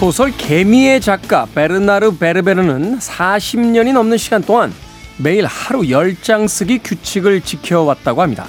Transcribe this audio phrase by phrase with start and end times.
[0.00, 4.72] 소설 개미의 작가 베르나르 베르베르는 40년이 넘는 시간 동안
[5.18, 8.46] 매일 하루 10장 쓰기 규칙을 지켜왔다고 합니다.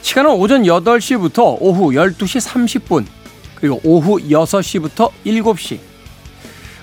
[0.00, 3.04] 시간은 오전 8시부터 오후 12시 30분,
[3.56, 5.80] 그리고 오후 6시부터 7시.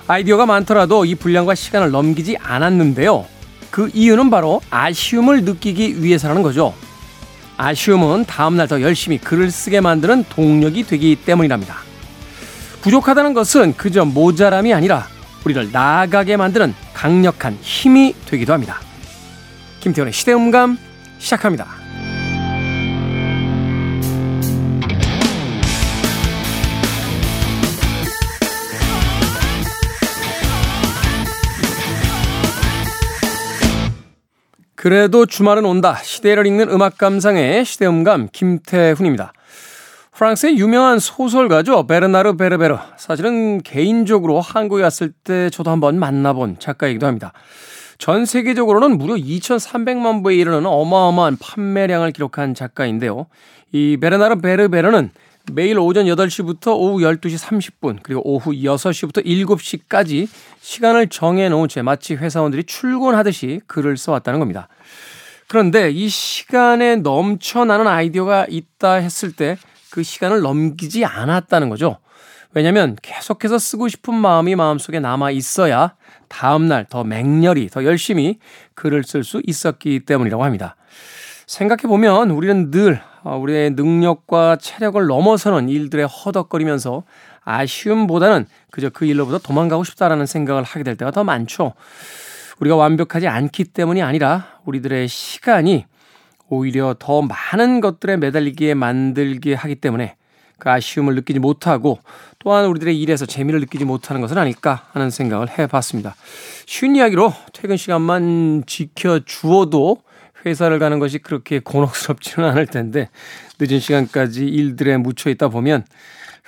[0.06, 3.26] 아이디어가 많더라도 이 분량과 시간을 넘기지 않았는데요.
[3.72, 6.76] 그 이유는 바로 아쉬움을 느끼기 위해서라는 거죠.
[7.58, 11.91] 아쉬움은 다음날 더 열심히 글을 쓰게 만드는 동력이 되기 때문이랍니다.
[12.82, 15.08] 부족하다는 것은 그저 모자람이 아니라
[15.46, 18.80] 우리를 나아가게 만드는 강력한 힘이 되기도 합니다.
[19.80, 20.78] 김태훈의 시대음감
[21.20, 21.68] 시작합니다.
[34.76, 35.98] 그래도 주말은 온다.
[36.02, 39.32] 시대를 읽는 음악 감상의 시대음감 김태훈입니다.
[40.22, 41.88] 프랑스의 유명한 소설가죠.
[41.88, 42.78] 베르나르 베르베르.
[42.96, 47.34] 사실은 개인적으로 한국에 왔을 때 저도 한번 만나본 작가이기도 합니다.
[47.98, 53.26] 전 세계적으로는 무려 2,300만 부에 이르는 어마어마한 판매량을 기록한 작가인데요.
[53.72, 55.10] 이 베르나르 베르베르는
[55.54, 60.28] 매일 오전 8시부터 오후 12시 30분, 그리고 오후 6시부터 7시까지
[60.60, 64.68] 시간을 정해놓은 채 마치 회사원들이 출근하듯이 글을 써왔다는 겁니다.
[65.48, 69.58] 그런데 이 시간에 넘쳐나는 아이디어가 있다 했을 때
[69.92, 71.98] 그 시간을 넘기지 않았다는 거죠.
[72.54, 75.96] 왜냐면 계속해서 쓰고 싶은 마음이 마음속에 남아 있어야
[76.28, 78.40] 다음날 더 맹렬히, 더 열심히
[78.76, 80.76] 글을 쓸 수 있었기 때문이라고 합니다.
[81.48, 87.04] 생각해보면 우리는 늘 어, 우리의 능력과 체력을 넘어서는 일들에 허덕거리면서
[87.44, 91.74] 아쉬움보다는 그저 그 일로부터 도망가고 싶다라는 생각을 하게 될 때가 더 많죠.
[92.60, 95.86] 우리가 완벽하지 않기 때문이 아니라 우리들의 시간이
[96.52, 100.16] 오히려 더 많은 것들에 매달리기에 만들게 하기 때문에
[100.60, 102.00] 그 아쉬움을 느끼지 못하고
[102.40, 106.14] 또한 우리들의 일에서 재미를 느끼지 못하는 것은 아닐까 하는 생각을 해봤습니다.
[106.66, 109.98] 쉬운 이야기로 퇴근 시간만 지켜주어도
[110.46, 113.10] 회사를 가는 것이 그렇게 곤혹스럽지는 않을 텐데
[113.60, 115.86] 늦은 시간까지 일들에 묻혀 있다 보면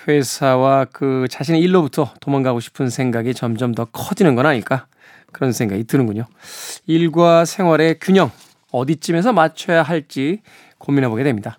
[0.07, 4.85] 회사와 그 자신의 일로부터 도망가고 싶은 생각이 점점 더 커지는 건 아닐까
[5.31, 6.25] 그런 생각이 드는군요.
[6.87, 8.31] 일과 생활의 균형
[8.73, 10.41] 어디쯤에서 맞춰야 할지
[10.79, 11.57] 고민해보게 됩니다.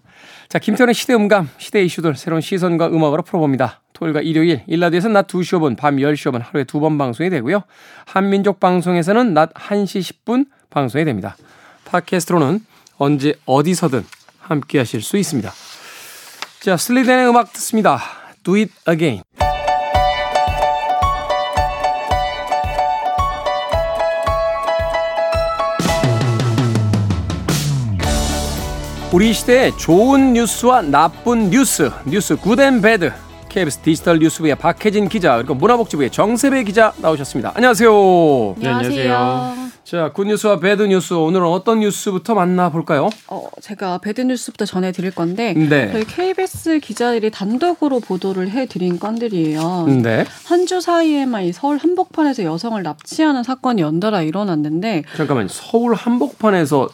[0.49, 3.81] 자, 김태현의 시대 음감, 시대 이슈들 새로운 시선과 음악으로 풀어봅니다.
[3.95, 7.63] 토요일과 일요일, 일라디오에서는 낮 2시 5분, 밤 10시 5분 하루에 두 번 방송이 되고요.
[8.07, 11.37] 한민족 방송에서는 낮 1시 10분 방송이 됩니다.
[11.87, 12.61] 팟캐스트로는
[12.99, 14.05] 언제 어디서든
[14.41, 15.51] 함께 하실 수 있습니다.
[16.61, 18.01] 자, 슬리덴의 음악 듣습니다.
[18.43, 19.23] Do it again.
[29.15, 33.13] 우리 시대의 좋은 뉴스와 나쁜 뉴스, 뉴스 good and bad.
[33.49, 37.53] KBS 디지털 뉴스부의 박혜진 기자 그리고 문화복지부의 정세배 기자 나오셨습니다.
[37.55, 37.93] 안녕하세요.
[38.59, 39.55] 네, 안녕하세요.
[39.85, 43.11] 자, good news와 bad news 오늘은 어떤 뉴스부터 만나볼까요?
[43.29, 45.93] 어, 제가 bad news부터 전해드릴 건데 네.
[45.93, 49.87] 저희 KBS 기자들이 단독으로 보도를 해드린 건들이에요.
[50.03, 50.25] 네.
[50.47, 56.89] 한 주 사이에만 이 서울 한복판에서 여성을 납치하는 사건이 연달아 일어났는데 잠깐만 서울 한복판에서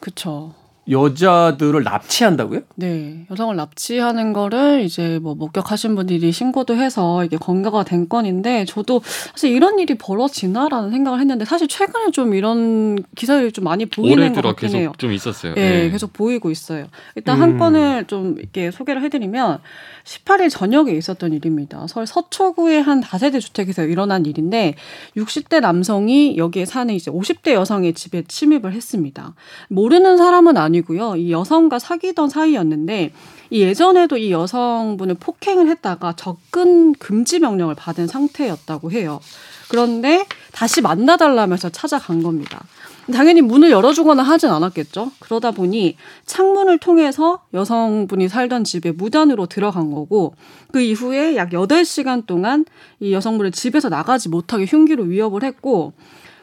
[0.00, 0.52] 그쵸.
[0.90, 2.60] 여자들을 납치한다고요?
[2.74, 3.24] 네.
[3.30, 9.52] 여성을 납치하는 거를 이제 뭐 목격하신 분들이 신고도 해서 이게 건가가 된 건인데 저도 사실
[9.52, 14.74] 이런 일이 벌어지나라는 생각을 했는데 사실 최근에 좀 이런 기사들이 좀 많이 보이는 것 같긴
[14.74, 14.92] 해요.
[14.98, 15.54] 좀 있었어요.
[15.54, 15.90] 네, 네.
[15.90, 16.86] 계속 보이고 있어요.
[17.14, 17.42] 일단 음.
[17.42, 19.60] 한 건을 좀 이렇게 소개를 해드리면
[20.04, 21.86] 18일 저녁에 있었던 일입니다.
[21.86, 24.74] 서울 서초구의 한 다세대 주택에서 일어난 일인데
[25.16, 29.34] 60대 남성이 여기에 사는 이제 50대 여성의 집에 침입을 했습니다.
[29.68, 31.16] 모르는 사람은 아니 고요.
[31.16, 33.12] 이 여성과 사귀던 사이였는데
[33.50, 39.20] 이 예전에도 이 여성분을 폭행을 했다가 접근 금지 명령을 받은 상태였다고 해요.
[39.68, 42.64] 그런데 다시 만나달라면서 찾아간 겁니다.
[43.12, 45.10] 당연히 문을 열어주거나 하진 않았겠죠.
[45.18, 50.34] 그러다 보니 창문을 통해서 여성분이 살던 집에 무단으로 들어간 거고
[50.72, 52.64] 그 이후에 약 8시간 동안
[53.00, 55.92] 이 여성분을 집에서 나가지 못하게 흉기로 위협을 했고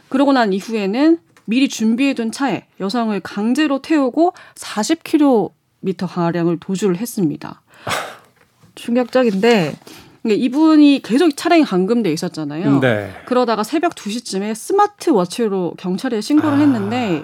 [0.10, 7.64] 그러고 난 이후에는 미리 준비해둔 차에 여성을 강제로 태우고 40km 가량을 도주를 했습니다.
[8.76, 9.76] 충격적인데
[10.26, 12.80] 이분이 계속 차량이 감금돼 있었잖아요.
[12.82, 13.12] 네.
[13.26, 16.60] 그러다가 새벽 2시쯤에 스마트워치로 경찰에 신고를 아.
[16.60, 17.24] 했는데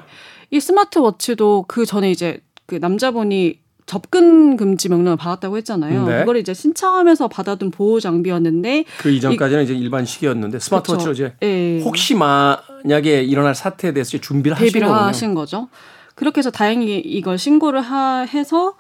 [0.49, 6.07] 이 스마트워치도 그 전에 이제 그 남자분이 접근 금지 명령을 받았다고 했잖아요.
[6.07, 6.19] 네.
[6.19, 11.25] 그걸 이제 신청하면서 받아둔 보호 장비였는데 그 이전까지는 이, 제 일반 시계였는데 스마트워치로 그렇죠.
[11.25, 11.81] 이제 네.
[11.83, 12.15] 혹시
[12.85, 14.93] 만약에 일어날 사태에 대해서 준비를 하신 거군요.
[14.93, 15.67] 하신 거죠.
[16.13, 18.75] 그렇게 해서 다행히 이걸 신고를 하, 해서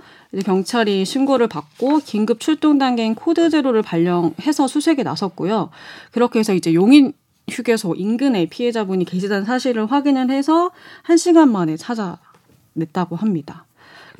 [0.45, 5.69] 경찰이 신고를 받고 긴급 출동 단계인 code zero를 발령해서 수색에 나섰고요.
[6.11, 7.13] 그렇게 해서 이제 용인
[7.49, 10.71] 휴게소 인근에 피해자분이 계시다는 사실을 확인을 해서
[11.03, 13.65] 한 시간 만에 찾아냈다고 합니다.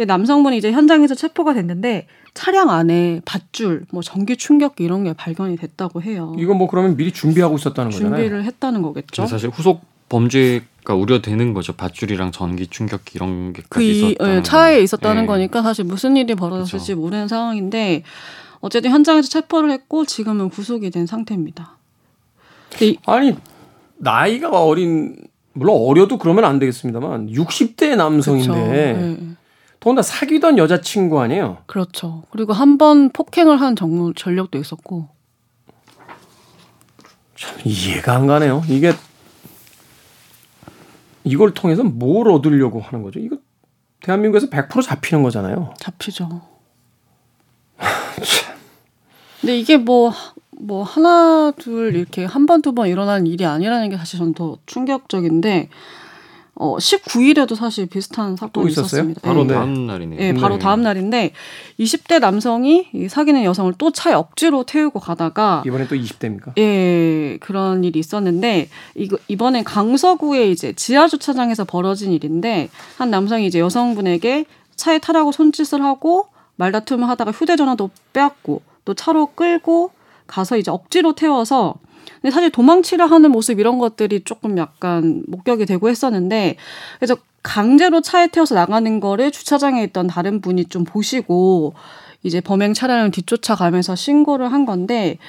[0.03, 6.01] 남성분이 이제 현장에서 체포가 됐는데 차량 안에 밧줄, 뭐 전기 충격기 이런 게 발견이 됐다고
[6.01, 6.35] 해요.
[6.37, 8.15] 이거 뭐 그러면 미리 준비하고 있었다는 거잖아요.
[8.15, 9.25] 준비를 했다는 거겠죠.
[9.25, 11.73] 사실 후속 범죄가 우려되는 거죠.
[11.73, 15.27] 밧줄이랑 전기 충격기 이런 게까지 그 있었다는 이, 차에 있었다는 예.
[15.27, 16.99] 거니까 사실 무슨 일이 벌어졌을지 그쵸.
[16.99, 18.03] 모르는 상황인데
[18.59, 21.77] 어쨌든 현장에서 체포를 했고 지금은 구속이 된 상태입니다.
[22.81, 23.35] 이, 아니
[23.97, 25.15] 나이가 어린
[25.53, 29.17] 물론 어려도 그러면 안 되겠습니다만 60대 남성인데 네.
[29.85, 31.59] 더군다나 사귀던 여자친구 아니에요?
[31.67, 32.23] 그렇죠.
[32.31, 35.07] 그리고 한 번 폭행을 한 정, 전력도 있었고.
[37.37, 38.63] 참 이해가 안 가네요.
[38.67, 38.93] 이게
[41.23, 43.19] 이걸 통해서 뭘 얻으려고 하는 거죠?
[43.19, 43.37] 이거
[44.01, 45.75] 대한민국에서 100% 잡히는 거잖아요.
[45.77, 46.41] 잡히죠.
[49.41, 50.11] 근데 이게 뭐,
[50.49, 55.69] 뭐, 하나, 둘, 이렇게 한 번, 두번 일어나는 일이 아니라는 게 사실 저는 더 충격적인데,
[56.57, 59.19] 어, 19일에도 사실 비슷한 사건이 있었습니다.
[59.21, 59.53] 바로 네.
[59.53, 60.19] 다음 날이네요.
[60.19, 61.33] 네, 바로 다음 날인데
[61.79, 66.57] 20대 남성이 사귀는 여성을 또 차에 억지로 태우고 가다가 이번에 또 20대입니까?
[66.57, 73.59] 예, 그런 일이 있었는데 이거 이번엔 강서구의 이제 지하 주차장에서 벌어진 일인데 한 남성이 이제
[73.59, 74.45] 여성분에게
[74.77, 79.91] 차에 타라고 손짓을 하고 말다툼을 하다가 휴대전화도 빼앗고 또 차로 끌고
[80.25, 81.75] 가서 이제 억지로 태워서
[82.21, 86.55] 근데 사실 도망치려 하는 모습 이런 것들이 조금 약간 목격이 되고 했었는데
[86.99, 91.73] 그래서 강제로 차에 태워서 나가는 거를 주차장에 있던 다른 분이 좀 보시고
[92.23, 95.19] 이제 범행 차량을 뒤쫓아가면서 신고를 한 건데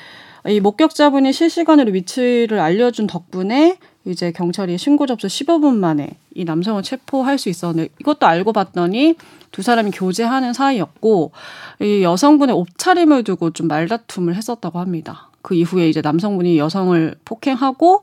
[0.49, 7.38] 이 목격자분이 실시간으로 위치를 알려준 덕분에 이제 경찰이 신고 접수 15분 만에 이 남성을 체포할
[7.38, 9.17] 수 있었는데 이것도 알고 봤더니
[9.50, 11.32] 두 사람이 교제하는 사이였고
[11.81, 15.29] 이 여성분의 옷차림을 두고 좀 말다툼을 했었다고 합니다.
[15.46, 18.02] 그 이후에 이제 남성분이 여성을 폭행하고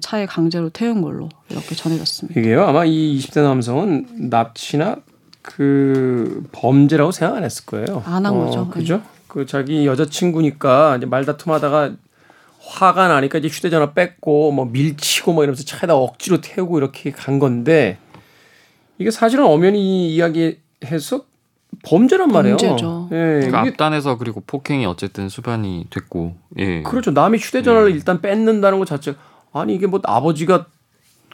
[0.00, 2.38] 차에 강제로 태운 걸로 이렇게 전해졌습니다.
[2.38, 4.98] 이게요 아마 이 20대 남성은 납치나
[5.42, 8.04] 그 범죄라고 생각 안 했을 거예요.
[8.06, 8.60] 안 한 거죠.
[8.60, 8.98] 어, 그죠?
[8.98, 9.02] 네.
[9.26, 11.94] 그 자기 여자친구니까 이제 말다툼하다가
[12.60, 17.98] 화가 나니까 이제 휴대전화 뺏고 뭐 밀치고 뭐 이러면서 차에다 억지로 태우고 이렇게 간 건데
[18.98, 21.24] 이게 사실은 엄연히 이야기해서
[21.84, 22.56] 범죄란 말이에요.
[22.56, 23.08] 범죄죠.
[23.12, 26.82] 예, 그러니까 앞단에서 그리고 폭행이 어쨌든 수반이 됐고, 예.
[26.82, 27.10] 그렇죠.
[27.10, 27.94] 남의 휴대전화를 예.
[27.94, 29.18] 일단 뺏는다는 것 자체가
[29.52, 30.66] 아니 이게 뭐 아버지가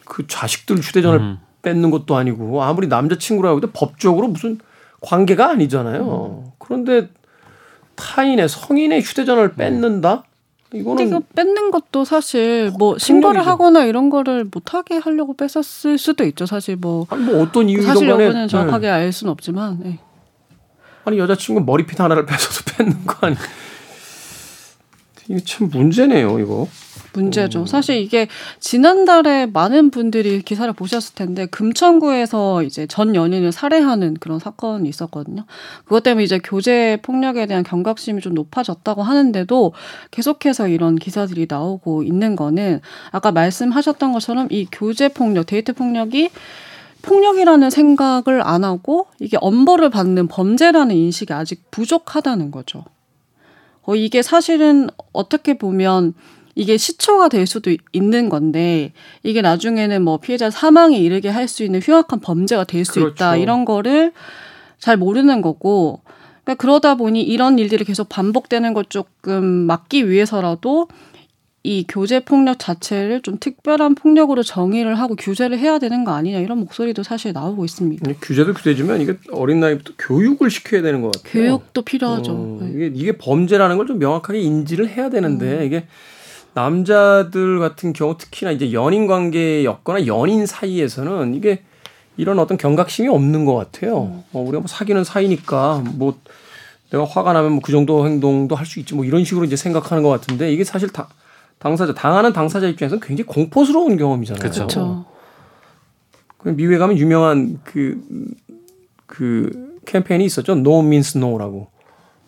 [0.04, 1.38] 그 자식들 휴대전화를 음.
[1.62, 4.58] 뺏는 것도 아니고 아무리 남자친구라고 해도 법적으로 무슨
[5.00, 6.42] 관계가 아니잖아요.
[6.44, 6.50] 음.
[6.58, 7.08] 그런데
[7.96, 10.24] 타인의 성인의 휴대전화를 뺏는다?
[10.72, 16.46] 이거는 이거 뺏는 것도 사실 뭐 신고를 하거나 이런 거를 못하게 하려고 뺏었을 수도 있죠.
[16.46, 18.92] 사실 뭐, 아니 뭐 어떤 이유든 사실 여부는 정확하게 네.
[18.92, 19.98] 알 수는 없지만 네.
[21.04, 23.36] 아니 여자친구 머리핀 하나를 뺏어서 뺏는 거 아니?
[25.28, 26.66] 이게 참 문제네요, 이거.
[27.12, 27.66] 문제죠.
[27.66, 34.88] 사실 이게 지난달에 많은 분들이 기사를 보셨을 텐데 금천구에서 이제 전 연인을 살해하는 그런 사건이
[34.88, 35.44] 있었거든요.
[35.84, 39.72] 그것 때문에 이제 교제 폭력에 대한 경각심이 좀 높아졌다고 하는데도
[40.10, 42.80] 계속해서 이런 기사들이 나오고 있는 거는
[43.10, 46.30] 아까 말씀하셨던 것처럼 이 교제 폭력, 데이트 폭력이
[47.02, 52.84] 폭력이라는 생각을 안 하고 이게 엄벌을 받는 범죄라는 인식이 아직 부족하다는 거죠.
[53.82, 56.14] 어, 이게 사실은 어떻게 보면
[56.54, 58.92] 이게 시초가 될 수도 있는 건데
[59.22, 63.14] 이게 나중에는 뭐 피해자 사망에 이르게 할 수 있는 흉악한 범죄가 될수 그렇죠.
[63.14, 64.12] 있다 이런 거를
[64.78, 66.00] 잘 모르는 거고
[66.44, 70.88] 그러니까 그러다 보니 이런 일들이 계속 반복되는 걸 조금 막기 위해서라도
[71.62, 76.58] 이 교제 폭력 자체를 좀 특별한 폭력으로 정의를 하고 규제를 해야 되는 거 아니냐 이런
[76.58, 78.12] 목소리도 사실 나오고 있습니다.
[78.22, 81.42] 규제도 규제지만 이게 어린 나이부터 교육을 시켜야 되는 것 같아요.
[81.42, 82.32] 교육도 필요하죠.
[82.32, 82.70] 어, 네.
[82.74, 85.64] 이게 이게 범죄라는 걸 좀 명확하게 인지를 해야 되는데 음.
[85.64, 85.84] 이게
[86.54, 91.62] 남자들 같은 경우 특히나 이제 연인 관계였거나 연인 사이에서는 이게
[92.16, 94.04] 이런 어떤 경각심이 없는 것 같아요.
[94.04, 94.22] 음.
[94.32, 96.18] 어, 우리가 뭐 사귀는 사이니까 뭐
[96.90, 100.02] 내가 화가 나면 뭐 그 정도 행동도 할 수 있지 뭐 이런 식으로 이제 생각하는
[100.02, 101.08] 것 같은데 이게 사실 다
[101.60, 104.40] 당사자 당하는 당사자 입장에서는 굉장히 공포스러운 경험이잖아요.
[104.40, 105.04] 그렇죠.
[106.38, 108.00] 그 미국에 가면 유명한 그,
[109.06, 110.52] 그 캠페인이 있었죠.
[110.52, 111.68] No means no라고.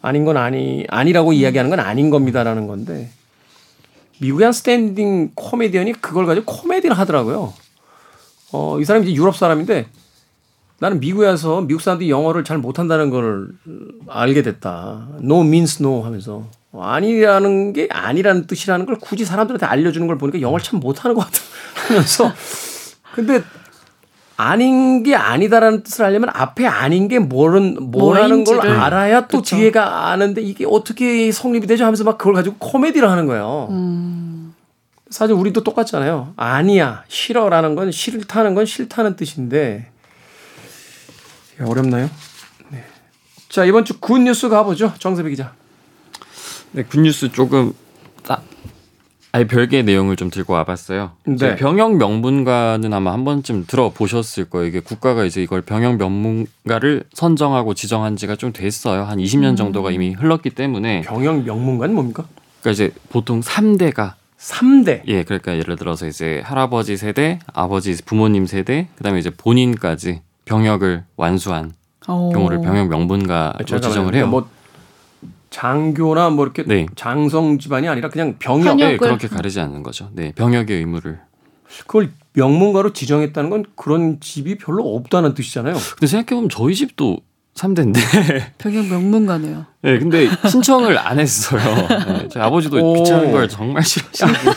[0.03, 1.35] 아닌 건 아니, 아니라고 음.
[1.35, 3.11] 이야기하는 건 아닌 겁니다라는 건데.
[4.21, 7.55] 미국의 한 standing 코미디언이 그걸 가지고 코미디를 하더라고요.
[8.53, 9.87] 어, 이 사람이 이제 유럽 사람인데
[10.79, 13.49] 나는 미국에 와서 미국 사람들이 영어를 잘 못한다는 걸
[14.09, 15.09] 알게 됐다.
[15.23, 16.45] No means no 하면서.
[16.75, 21.38] 아니라는 게 아니라는 뜻이라는 걸 굳이 사람들한테 알려주는 걸 보니까 영어를 참 못하는 것 같아
[21.88, 22.33] 하면서
[23.14, 23.43] 근데
[24.38, 28.61] 아닌 게 아니다라는 뜻을 하려면 앞에 아닌 게 뭐는 뭐라는 걸.
[28.67, 29.57] 알아야 또 그쵸.
[29.57, 33.69] 뒤에가 아는데 이게 어떻게 성립이 되죠 하면서 막 그걸 가지고 코미디를 하는 거예요.
[33.71, 34.55] 음.
[35.11, 36.33] 사실 우리도 똑같잖아요.
[36.37, 39.91] 아니야, 싫어라는 건 싫다는 건 싫다는 뜻인데
[41.61, 42.09] 어렵나요?
[42.71, 42.83] 네.
[43.50, 44.95] 자 이번 주 good news 가보죠.
[44.99, 45.52] 정세배 기자.
[46.73, 47.73] 네, good news 조금
[48.23, 48.41] 따,
[49.33, 51.12] 아예 별개의 내용을 좀 들고 와봤어요.
[51.25, 51.57] 네.
[51.57, 54.67] 병역 명문가는 아마 한 번쯤 들어보셨을 거예요.
[54.67, 59.05] 이게 국가가 이제 이걸 병역 명문가를 선정하고 지정한 지가 좀 됐어요.
[59.05, 62.25] 한 20년 정도가 이미 흘렀기 때문에 병역 명문가는 뭡니까?
[62.61, 65.02] 그러니까 이제 보통 3대가 3대.
[65.07, 71.73] 예, 그러니까 예를 들어서 이제 할아버지 세대, 아버지 부모님 세대, 그다음에 이제 본인까지 병역을 완수한
[72.09, 72.31] 어.
[72.35, 73.81] 경우를 병역 명문가로 잠깐만요.
[73.88, 74.26] 지정을 해요.
[74.26, 74.49] 뭐
[75.53, 76.87] 장교나 뭐 이렇게 네.
[76.97, 78.71] 장성 집안이 아니라 그냥 병역.
[78.73, 78.89] 현역.
[78.89, 80.09] 네, 그렇게 가리지 않는 거죠.
[80.15, 81.21] 네, 병역의 의무를.
[81.87, 85.75] 그걸 명문가로 지정했다는 건 그런 집이 별로 없다는 뜻이잖아요.
[85.75, 87.19] 근데 생각해 보면 저희 집도
[87.55, 87.99] 3대인데.
[88.59, 89.67] 병역 명문가네요.
[89.83, 91.61] 네, 근데 신청을 안 했어요.
[92.07, 92.95] 네, 저희 아버지도 오.
[92.95, 94.51] 귀찮은 걸 정말 싫어하시고.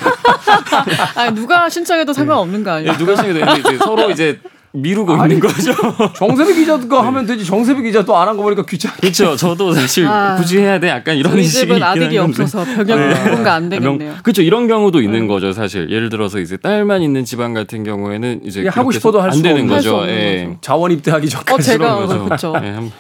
[1.20, 2.94] 아 누가 신청해도 상관없는 거 아니에요?
[2.94, 4.40] 네, 누가 신청해도 이제 서로 이제
[4.75, 5.74] 미루고 있는 거죠.
[6.17, 7.46] 정세배 기자가 하면 되지.
[7.46, 8.96] 정세배 기자 또 안 한 거 보니까 귀찮아.
[8.98, 9.36] 그렇죠.
[9.36, 10.36] 저도 사실 아.
[10.36, 10.89] 굳이 해야 돼.
[10.89, 12.17] 약간 이런 식이 아들이.
[12.17, 14.15] 없어서 병역 명문가 안 되겠네요.
[14.24, 14.41] 그렇죠.
[14.41, 15.89] 이런 경우도 있는 거죠, 사실.
[15.91, 20.03] 예를 들어서 이제 딸만 있는 집안 같은 경우에는 이제 하고 싶어도 할 되는 없는 거죠.
[20.08, 20.46] 예.
[20.48, 20.58] 거죠.
[20.62, 21.53] 자원 입대하기 전까지.
[21.53, 22.24] 어 제가 그런 거죠.
[22.25, 22.53] 그렇죠.
[22.63, 22.91] 예, 한-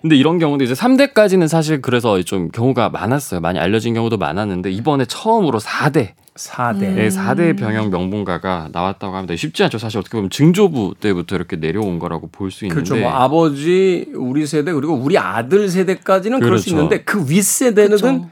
[0.00, 3.38] 근데 이런 경우도 이제 3대까지는 사실 그래서 좀 경우가 많았어요.
[3.40, 6.82] 많이 알려진 경우도 많았는데 이번에 처음으로 4대 4대.
[6.82, 6.98] 음.
[6.98, 9.36] 의 4대 병역 명분가가 나왔다고 합니다.
[9.36, 9.78] 쉽지 않죠.
[9.78, 12.96] 사실 어떻게 보면 증조부 때부터 이렇게 내려온 거라고 볼 수 있는데 그렇죠.
[13.02, 16.76] 뭐 아버지 우리 세대 그리고 우리 아들 세대까지는 그럴 수 그렇죠.
[16.84, 18.30] 있는데 그 윗세대는 그렇죠.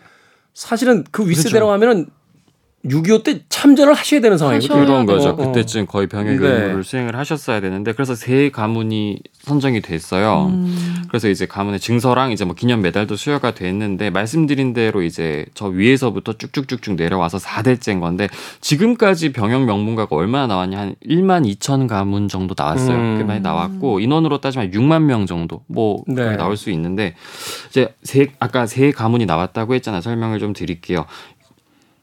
[0.55, 2.07] 사실은 그 윗세대라고 하면은
[2.87, 4.87] 6.25 때 참전을 하셔야 되는 상황이거든요.
[4.87, 5.29] 그런 거죠.
[5.29, 5.37] 어, 어.
[5.37, 6.49] 그때쯤 거의 병역 네.
[6.49, 10.47] 의무를 수행을 하셨어야 되는데 그래서 세 가문이 선정이 됐어요.
[10.47, 11.05] 음.
[11.09, 16.39] 그래서 이제 가문의 증서랑 이제 뭐 기념 메달도 수여가 됐는데 말씀드린 대로 이제 저 위에서부터
[16.39, 18.29] 쭉쭉쭉쭉 내려와서 4대째인 건데
[18.63, 22.97] 지금까지 병역 명문가가 얼마나 나왔냐 한 1만 2천 가문 정도 나왔어요.
[22.97, 23.19] 음.
[23.19, 26.37] 꽤 많이 나왔고 인원으로 따지면 6만 명 정도 뭐 네.
[26.37, 27.15] 나올 수 있는데
[27.69, 30.01] 이제 세 아까 세 가문이 나왔다고 했잖아요.
[30.01, 31.05] 설명을 좀 드릴게요.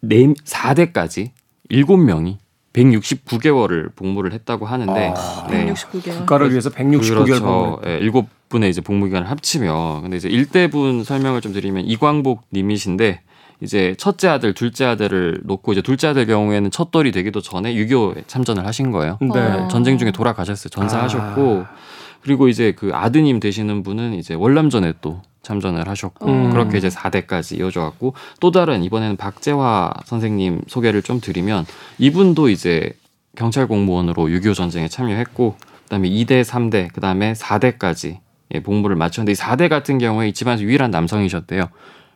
[0.01, 1.31] 네 4대까지
[1.71, 2.37] 7명이
[2.73, 5.73] 169개월을 복무를 했다고 하는데 아, 네.
[5.73, 6.17] 169개월.
[6.19, 7.43] 국가를 위해서 169개월 그렇죠.
[7.43, 7.79] 방문.
[7.87, 13.21] 예, 일곱 분의 이제 복무 기간을 합치면 근데 이제 일대분 설명을 좀 드리면 이광복 님이신데
[13.61, 18.67] 이제 첫째 아들, 둘째 아들을 놓고 이제 둘째 아들 경우에는 첫돌이 되기도 전에 6.25에 참전을
[18.67, 19.17] 하신 거예요.
[19.19, 19.39] 네.
[19.39, 19.67] 어.
[19.69, 20.69] 전쟁 중에 돌아가셨어요.
[20.69, 21.75] 전사하셨고 아.
[22.21, 26.49] 그리고 이제 그 아드님 되시는 분은 이제 월남전에 또 참전을 하셨고 음.
[26.51, 31.65] 그렇게 이제 4대까지 이어져 왔고 또 다른 이번에는 박재화 선생님 소개를 좀 드리면
[31.99, 32.91] 이분도 이제
[33.35, 38.17] 경찰 공무원으로 6.25 전쟁에 참여했고 그다음에 2대, 3대, 그다음에 4대까지
[38.53, 41.69] 예, 복무를 마쳤는데 이 4대 같은 경우에 이 집안에서 유일한 남성이셨대요.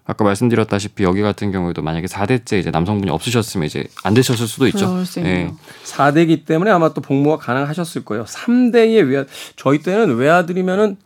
[0.03, 5.03] 아까 말씀드렸다시피 여기 같은 경우에도 만약에 4대째 이제 남성분이 없으셨으면 이제 안 되셨을 수도 있죠.
[5.19, 5.51] 예.
[5.85, 8.25] 4대기 때문에 아마 또 복무가 가능하셨을 거예요.
[8.25, 10.97] 3대의 외아 저희 때는 외아들이면은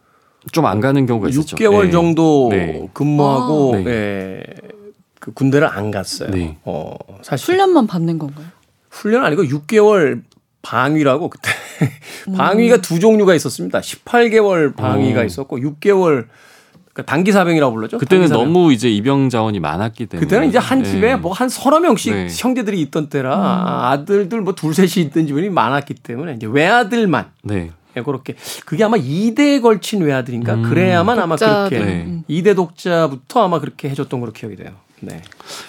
[0.52, 1.56] 좀 안 가는 경우가 있었죠.
[1.58, 1.92] 6개월 예.
[1.92, 2.88] 정도 네.
[2.94, 3.78] 근무하고 아.
[3.80, 3.86] 네.
[3.88, 4.44] 예,
[5.20, 6.30] 그 군대를 안 갔어요.
[6.32, 6.58] 네.
[6.64, 8.46] 어, 사실 훈련만 받는 건가요?
[8.90, 10.22] 훈련 아니고 6개월
[10.62, 11.50] 방위라고 그때
[12.38, 13.80] 방위가 두 종류가 있었습니다.
[13.82, 15.24] 18개월 방위가 어.
[15.24, 16.26] 있었고 6개월
[16.94, 17.98] 그러니까 단기 사병이라고 불렀죠.
[17.98, 18.54] 그때는 단기 사병.
[18.54, 20.84] 너무 이제 입영 자원이 많았기 때문에 그때는 이제 한 예.
[20.86, 22.28] 집에 뭐한 서너 명씩 네.
[22.32, 27.72] 형제들이 있던 때라 아들들 뭐 둘 셋이 있던 집이 많았기 때문에 이제 외아들만 네.
[27.98, 28.36] 예, 그렇게
[28.66, 30.64] 그게 아마 2대에 걸친 외아들인가 음.
[30.64, 31.80] 그래야만 아마 그렇게.
[31.80, 32.04] 네.
[32.08, 32.24] 음.
[32.30, 34.72] 2대 독자부터 아마 그렇게 해줬던 걸로 기억이 돼요.
[35.02, 35.22] 네.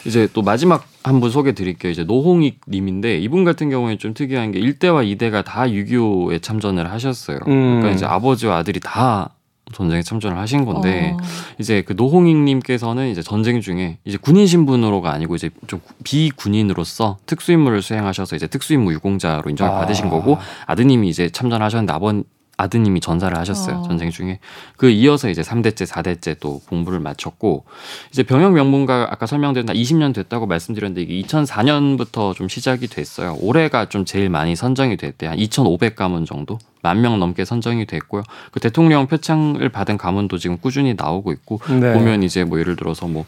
[0.06, 1.90] 이제 또 마지막 한 분 소개 드릴게요.
[1.92, 7.38] 이제 노홍익 님인데 이분 같은 경우에 좀 특이한 게 1대와 2대가 다 6.25에 참전을 하셨어요.
[7.46, 7.80] 음.
[7.80, 9.30] 그러니까 이제 아버지와 아들이 다
[9.72, 11.24] 전쟁에 참전을 하신 건데 어.
[11.58, 17.82] 이제 그 노홍익 님께서는 이제 전쟁 중에 이제 군인 신분으로가 아니고 이제 좀 비군인으로서 특수임무를
[17.82, 19.78] 수행하셔서 이제 특수임무 유공자로 인정을 아.
[19.80, 22.22] 받으신 거고 아드님이 이제 참전하셨는데 아버
[22.58, 23.80] 아드님이 전사를 하셨어요.
[23.80, 23.82] 어.
[23.82, 24.38] 전쟁 중에.
[24.76, 27.64] 그 이어서 이제 3대째, 4대째 또 공부를 마쳤고
[28.10, 33.36] 이제 병역 명문가 아까 설명드린 20년 됐다고 말씀드렸는데 이게 2004년부터 좀 시작이 됐어요.
[33.40, 35.26] 올해가 좀 제일 많이 선정이 됐대.
[35.26, 36.58] 한 2,500 가문 정도?
[36.86, 38.22] 만 명 넘게 선정이 됐고요.
[38.52, 41.92] 그 대통령 표창을 받은 가문도 지금 꾸준히 나오고 있고 네.
[41.92, 43.24] 보면 이제 뭐 예를 들어서 뭐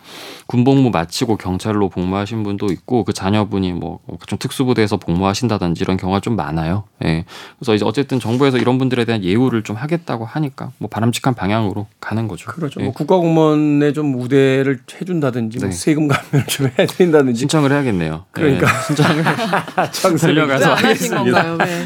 [0.47, 6.35] 군복무 마치고 경찰로 복무하신 분도 있고 그 자녀분이 뭐 좀 특수부대에서 복무하신다든지 이런 경우가 좀
[6.37, 6.85] 많아요.
[7.05, 7.25] 예.
[7.59, 12.27] 그래서 이제 어쨌든 정부에서 이런 분들에 대한 예우를 좀 하겠다고 하니까 뭐 바람직한 방향으로 가는
[12.29, 12.51] 거죠.
[12.51, 12.81] 그렇죠.
[12.81, 12.85] 예.
[12.85, 15.75] 뭐 국가공무원에 좀 우대를 해준다든지 뭐 네.
[15.75, 18.25] 세금 감면을 좀 해드린다든지 신청을 해야겠네요.
[18.33, 18.67] 그러니까.
[18.67, 18.83] 예.
[18.87, 19.25] 신청을
[19.93, 21.15] 정세배 달려가서 안 하신.
[21.15, 21.57] 건가요?
[21.59, 21.85] 네.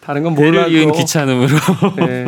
[0.00, 1.48] 다른 건 몰라도 이은 귀찮음으로.
[1.96, 2.26] 네.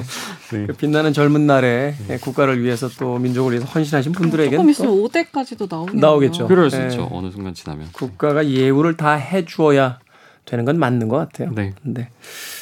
[0.50, 5.69] 그 빛나는 젊은 날에 예, 국가를 위해서 또 민족을 위해서 헌신하신 분들에게 조금 있으면 5대까지도
[5.71, 6.00] 나오겠네요.
[6.00, 6.49] 나오겠죠.
[6.49, 6.88] 그럴 수 네.
[6.88, 7.09] 있죠.
[7.11, 7.88] 어느 순간 지나면.
[7.93, 9.99] 국가가 예우를 다 해주어야
[10.45, 11.50] 되는 건 맞는 것 같아요.
[11.55, 11.73] 네.
[11.83, 12.09] 네.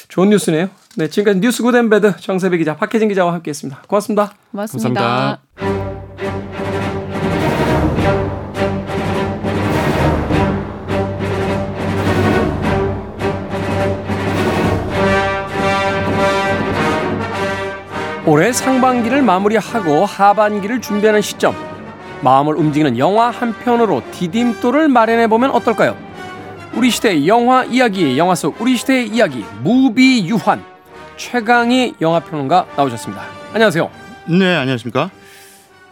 [0.07, 0.69] 좋은 뉴스네요.
[0.97, 3.83] 네, 지금까지 뉴스 good and bad 정세배 기자, 박혜진 기자와 함께했습니다.
[3.87, 4.33] 고맙습니다.
[4.51, 5.39] 고맙습니다.
[5.57, 5.80] 감사합니다.
[18.31, 21.53] 올해 상반기를 마무리하고 하반기를 준비하는 시점.
[22.21, 25.97] 마음을 움직이는 영화 한 편으로 디딤돌을 마련해 보면 어떨까요?
[26.73, 30.63] 우리 시대의 영화 이야기, 영화 속 우리 시대의 이야기, 무비 유환
[31.17, 33.21] 최강희 영화 평론가 나오셨습니다.
[33.51, 33.91] 안녕하세요.
[34.29, 35.11] 네, 안녕하십니까?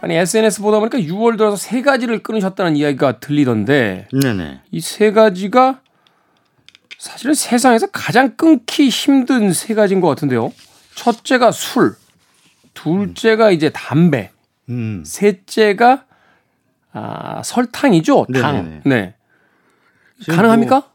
[0.00, 4.60] 아니 SNS 보다 보니까 6월 들어서 세 가지를 끊으셨다는 이야기가 들리던데 네네.
[4.72, 5.80] 이 세 가지가
[6.96, 10.54] 사실은 세상에서 가장 끊기 힘든 세 가지인 것 같은데요.
[10.94, 11.96] 첫째가 술,
[12.82, 14.30] 둘째가 이제 담배,
[14.68, 14.96] 음.
[14.98, 16.04] 뭐 셋째가
[16.92, 18.26] 아, 설탕이죠.
[18.34, 18.56] 당.
[18.56, 18.80] 네네네.
[18.84, 19.14] 네.
[20.20, 20.90] 지금 가능합니까?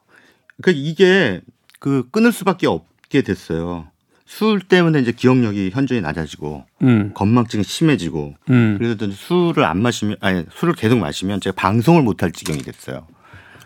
[0.61, 1.41] 그 이게
[1.79, 3.87] 그 끊을 수밖에 없게 됐어요.
[4.25, 7.11] 술 때문에 이제 기억력이 현저히 낮아지고 음.
[7.13, 8.75] 건망증이 심해지고 음.
[8.79, 13.05] 그래서 술을 안 마시면 아니 술을 계속 마시면 제가 방송을 못 할 지경이 됐어요.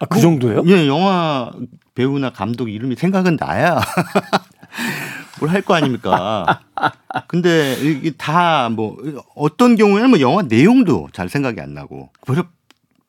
[0.02, 0.64] 아, 그 정도예요?
[0.68, 1.52] 예, 영화
[1.96, 3.80] 배우나 감독 이름이 생각은 나야.
[5.40, 6.62] 뭘 할 거 아닙니까?
[7.28, 8.98] 근데 이게 다 뭐
[9.36, 12.44] 어떤 경우에는 뭐 영화 내용도 잘 생각이 안 나고 불-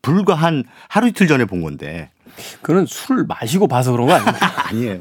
[0.03, 2.11] 불과 한 하루 이틀 전에 본 건데
[2.63, 4.53] 그는 술 마시고 봐서 그런 거 아닙니까?
[4.69, 4.99] 아니에요.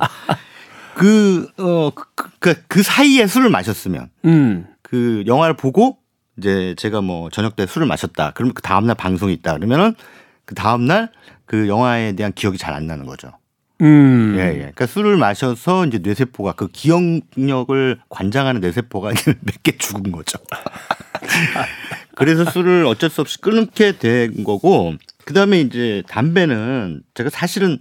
[0.96, 4.68] 그, 어, 그, 그, 그 사이에 술을 마셨으면 음.
[4.82, 5.98] 그 영화를 보고
[6.38, 8.32] 이제 제가 뭐 저녁 때 술을 마셨다.
[8.34, 9.54] 그러면 그 다음날 방송이 있다.
[9.56, 9.94] 그러면은
[10.46, 11.12] 그 다음날
[11.46, 13.32] 그 영화에 대한 기억이 잘 안 나는 거죠.
[13.82, 14.36] 음.
[14.38, 14.54] 예, 예.
[14.58, 19.10] 그러니까 술을 마셔서 이제 뇌세포가 그 기억력을 관장하는 뇌세포가
[19.42, 20.38] 몇 개 죽은 거죠.
[22.15, 24.94] 그래서 술을 어쩔 수 없이 끊게 된 거고,
[25.26, 27.80] 그 다음에 이제 담배는 제가 사실은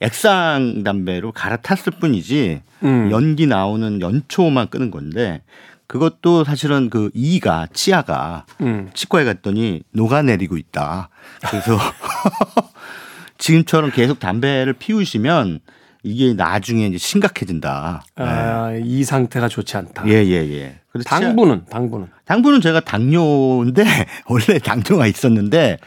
[0.00, 3.10] 액상 담배로 갈아탔을 뿐이지, 음.
[3.12, 5.42] 연기 나오는 연초만 끊은 건데,
[5.86, 8.90] 그것도 사실은 그 이가, 치아가 음.
[8.92, 11.08] 치과에 갔더니 녹아내리고 있다.
[11.48, 11.78] 그래서
[13.38, 15.60] 지금처럼 계속 담배를 피우시면
[16.02, 18.04] 이게 나중에 이제 심각해진다.
[18.16, 20.06] 아, 이 상태가 좋지 않다.
[20.06, 20.78] 예, 예, 예.
[20.92, 23.84] 그래서 당분은 당분은 당분은 제가 당뇨인데
[24.28, 25.78] 원래 당뇨가 있었는데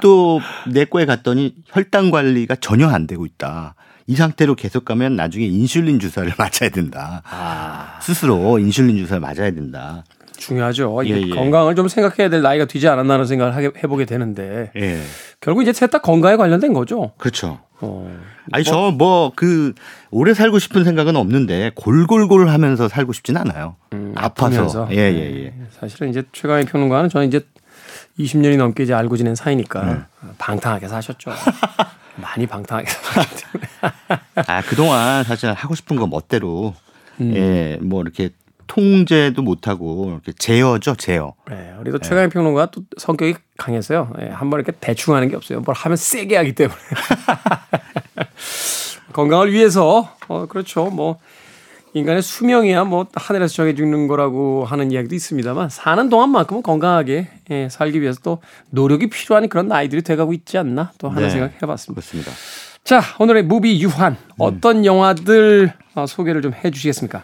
[0.00, 0.40] 또
[0.72, 3.74] 내과에 갔더니 혈당 관리가 전혀 안 되고 있다.
[4.06, 7.22] 이 상태로 계속 가면 나중에 인슐린 주사를 맞아야 된다.
[7.28, 10.04] 아, 스스로 인슐린 주사를 맞아야 된다.
[10.36, 11.00] 중요하죠.
[11.06, 11.28] 예, 예.
[11.28, 15.00] 건강을 좀 생각해야 될 나이가 되지 않았나는 생각을 하게 해보게 되는데 예.
[15.40, 17.12] 결국 이제 셋 다 건강에 관련된 거죠.
[17.18, 17.60] 그렇죠.
[17.80, 18.10] 어.
[18.52, 19.72] 아니 저뭐 그
[20.10, 23.76] 오래 살고 싶은 생각은 없는데 골골골 하면서 살고 싶진 않아요.
[23.92, 24.46] 음, 아파서.
[24.46, 24.88] 아프면서.
[24.92, 25.54] 예, 예, 예.
[25.78, 27.40] 사실은 이제 최강의 평론가는 저는 이제
[28.18, 30.00] 20년이 넘게 이제 알고 지낸 사이니까 네.
[30.38, 31.30] 방탕하게 사셨죠.
[32.16, 33.68] 많이 방탕하게 사셨기 때문에.
[34.46, 36.74] 아, 그동안 사실 하고 싶은 거 멋대로
[37.20, 37.32] 음.
[37.36, 38.30] 예, 뭐 이렇게
[38.66, 41.34] 통제도 못 하고 이렇게 제어죠, 제어.
[41.48, 44.12] 네, 우리도 최강의 평론가 또 성격이 강해서요.
[44.20, 45.60] 예, 한번 이렇게 대충 하는 게 없어요.
[45.60, 46.78] 뭘 하면 세게 하기 때문에.
[49.12, 50.86] 건강을 위해서 어 그렇죠.
[50.86, 51.18] 뭐
[51.94, 58.20] 인간의 수명이야 뭐 하늘에서 정해주는 거라고 하는 이야기도 있습니다만 사는 동안만큼은 건강하게 예, 살기 위해서
[58.22, 61.30] 또 노력이 필요한 그런 나이들이 돼가고 있지 않나 또 하는 네.
[61.30, 62.00] 생각 해봤습니다.
[62.00, 62.32] 그렇습니다.
[62.84, 67.22] 자 오늘의 무비 유한 어떤 영화들 어, 소개를 좀 해주시겠습니까?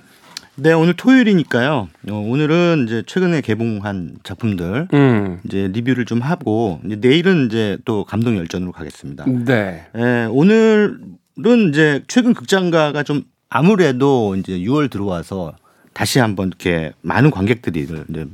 [0.57, 1.88] 네, 오늘 토요일이니까요.
[2.11, 8.05] 어, 오늘은 이제 최근에 개봉한 작품들 음, 이제 리뷰를 좀 하고 이제 내일은 이제 또
[8.05, 9.25] 감동 열전으로 가겠습니다.
[9.47, 15.55] 네, 예, 오늘은 이제 최근 극장가가 좀 아무래도 이제 6월 들어와서
[15.95, 18.27] 다시 한번 이렇게 많은 관객들이 이제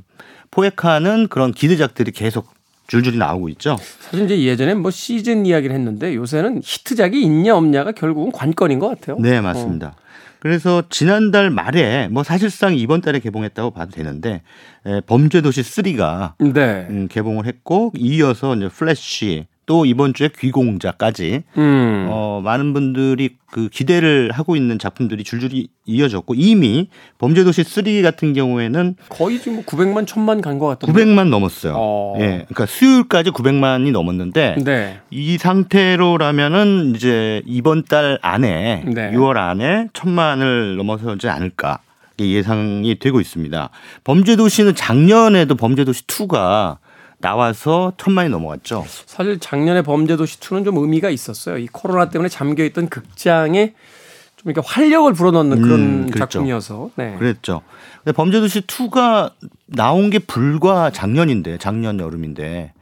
[0.51, 2.53] 포획하는 그런 기대작들이 계속
[2.89, 3.77] 줄줄이 나오고 있죠.
[4.01, 9.19] 사실 이제 예전에 뭐 시즌 이야기를 했는데 요새는 히트작이 있냐 없냐가 결국은 관건인 것 같아요.
[9.21, 9.95] 네, 맞습니다.
[10.40, 14.42] 그래서 지난달 말에 뭐 사실상 이번 달에 개봉했다고 봐도 되는데
[14.87, 16.87] 에, 범죄도시 3가 네.
[16.90, 22.07] 음, 개봉을 했고 이어서 이제 플래시 또 이번 주에 귀공자까지 음.
[22.09, 28.97] 어, 많은 분들이 그 기대를 하고 있는 작품들이 줄줄이 이어졌고 이미 범죄도시 3 같은 경우에는
[29.11, 31.05] 거의 지금 뭐 900만, 1000만 간 것 같던데.
[31.05, 31.75] 900만 넘었어요.
[31.77, 32.15] 어.
[32.19, 35.01] 예, 그러니까 수요일까지 900만이 넘었는데 네.
[35.11, 39.11] 이 상태로라면은 이제 이번 달 안에 네.
[39.13, 41.81] 6월 안에 천만을 넘어서지 않을까
[42.19, 43.69] 예상이 되고 있습니다.
[44.05, 46.79] 범죄도시는 작년에도 범죄도시 2가
[47.19, 48.85] 나와서 천만이 넘어갔죠.
[49.07, 51.59] 사실 작년에 범죄도시 2는 좀 의미가 있었어요.
[51.59, 53.75] 이 코로나 때문에 잠겨 있던 극장에
[54.37, 56.11] 좀좀 이렇게 활력을 불어넣는 그런 음.
[56.17, 56.91] 작품이어서.
[56.97, 57.17] 네.
[57.19, 57.63] 그랬죠.
[58.05, 59.33] 근데 범죄도시 2가
[59.67, 62.73] 나온 게 불과 작년인데 작년 여름인데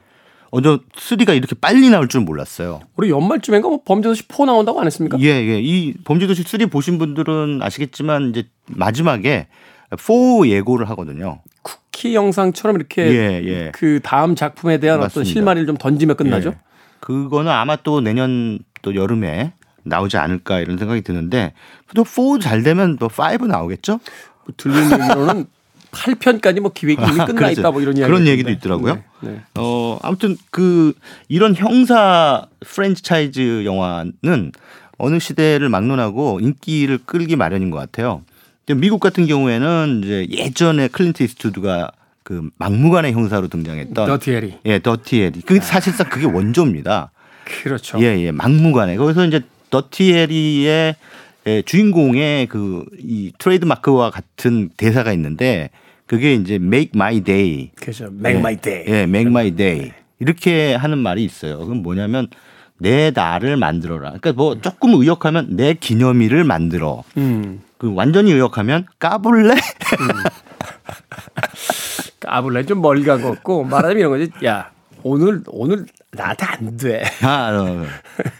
[0.51, 2.81] 어저 3가 이렇게 빨리 나올 줄 몰랐어요.
[2.97, 5.19] 우리 연말쯤인가 뭐 범죄도시 4 나온다고 안 했습니까?
[5.21, 5.61] 예, 예.
[5.61, 9.49] 이 범죄도시 3 보신 분들은 아시겠지만 이제 마지막에
[9.91, 11.41] 4 예고를 하거든요.
[11.67, 13.73] 쿠키 영상처럼 이렇게 예, 예.
[13.75, 15.33] 그 다음 작품에 대한 어떤 맞습니다.
[15.33, 16.51] 실마리를 좀 던지면 끝나죠.
[16.51, 16.59] 예.
[17.01, 19.53] 그거는 아마 또 내년 또 여름에
[19.83, 21.55] 나오지 않을까 이런 생각이 드는데
[21.95, 23.99] 또 4 잘 되면 또 5 나오겠죠?
[24.45, 25.47] 뭐 들리는 얘기로는
[25.91, 27.61] 8편까지 뭐 기획이 이미 끝나 그렇죠.
[27.61, 28.95] 있다 뭐 이런 이야기 그런 얘기도 있더라고요.
[29.21, 29.41] 네, 네.
[29.57, 30.93] 어, 아무튼 그
[31.29, 34.53] 이런 형사 프랜차이즈 영화는
[34.99, 38.23] 어느 시대를 막론하고 인기를 끌기 마련인 것 같아요.
[38.75, 41.93] 미국 같은 경우에는 이제 예전에 클린트 이스트우드가
[42.25, 44.55] 그 막무가내 형사로 등장했던 더티 해리.
[44.67, 45.41] 예, 더티 해리.
[45.43, 47.13] 그 사실상 그게 원조입니다.
[47.63, 47.99] 그렇죠.
[48.01, 48.97] 예, 예, 막무가내.
[48.97, 50.97] 거기서 이제 더티 해리의
[51.47, 55.71] 예, 주인공의 그 이 트레이드 마크와 같은 대사가 있는데
[56.07, 57.71] 그게 이제 make my day.
[57.77, 58.07] 그렇죠.
[58.07, 58.85] Make my day.
[58.89, 59.93] 예, make my day.
[60.19, 61.59] 이렇게 하는 말이 있어요.
[61.61, 62.27] 그건 뭐냐면
[62.79, 64.09] 내 날을 만들어라.
[64.19, 67.05] 그러니까 뭐 조금 의역하면 내 기념일을 만들어.
[67.17, 67.61] 음.
[67.79, 69.55] 그 완전히 의역하면 까불래?
[72.21, 74.31] 까불래 좀 멀리 간것 같고 말하자면 이런 거지.
[74.45, 74.71] 야
[75.03, 77.05] 오늘 오늘 나한테 안 돼.
[77.23, 77.85] 아, 어,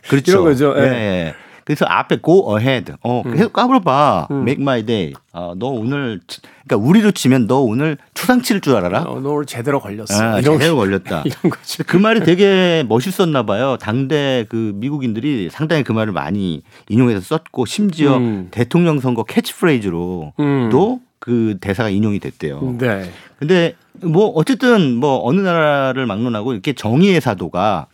[0.09, 0.33] 그렇죠.
[0.33, 0.75] 이런 거죠.
[0.79, 0.83] 예.
[0.83, 1.35] 예.
[1.67, 1.75] 예.
[1.75, 2.93] 그래서 앞에 go ahead.
[3.03, 4.29] 어, 계속 까불어봐.
[4.31, 5.15] make my day.
[5.33, 9.03] 어, 너 오늘, 치- 그러니까 우리로 치면 너 오늘 초상칠 줄 알아라?
[9.03, 10.15] 어, 너 오늘 제대로 걸렸어.
[10.23, 11.23] 아, 이런 제대로 거- 걸렸다.
[11.27, 11.83] 이런 거지.
[11.83, 13.77] 그 말이 되게 멋있었나 봐요.
[13.81, 18.49] 당대 그 미국인들이 상당히 그 말을 많이 인용해서 썼고 심지어 음.
[18.53, 20.71] 대통령 선거 캐치프레이즈로 음.
[20.71, 22.77] 또 그 대사가 인용이 됐대요.
[22.79, 23.11] 네.
[23.41, 27.87] 근데 뭐 어쨌든 뭐 어느 나라를 막론하고 이렇게 정의의 사도가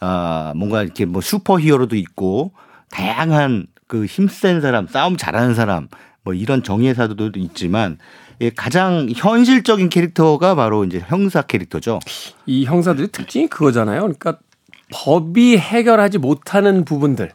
[0.00, 2.52] 아 뭔가 이렇게 뭐 슈퍼히어로도 있고
[2.92, 5.88] 다양한 그 힘센 사람, 싸움 잘하는 사람
[6.22, 7.98] 뭐 이런 정의의 사도도 있지만
[8.40, 11.98] 예, 가장 현실적인 캐릭터가 바로 이제 형사 캐릭터죠.
[12.46, 14.00] 이 형사들의 특징이 그거잖아요.
[14.00, 14.38] 그러니까
[14.92, 17.32] 법이 해결하지 못하는 부분들,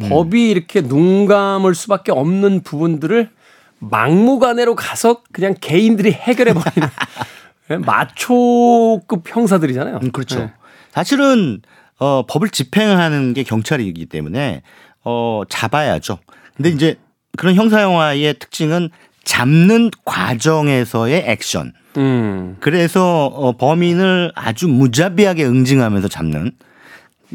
[0.00, 0.08] 음.
[0.08, 3.30] 법이 이렇게 눈 감을 수밖에 없는 부분들을
[3.78, 6.88] 막무가내로 가서 그냥 개인들이 해결해 버리는
[7.70, 10.00] 예, 마초급 형사들이잖아요.
[10.02, 10.38] 음, 그렇죠.
[10.38, 10.52] 네.
[10.90, 11.60] 사실은
[11.98, 14.62] 어, 법을 집행하는 게 경찰이기 때문에
[15.04, 16.18] 어, 잡아야죠.
[16.56, 16.96] 근데 이제
[17.36, 18.90] 그런 형사 영화의 특징은
[19.24, 21.72] 잡는 과정에서의 액션.
[21.96, 22.56] 음.
[22.60, 26.52] 그래서 어, 범인을 아주 무자비하게 응징하면서 잡는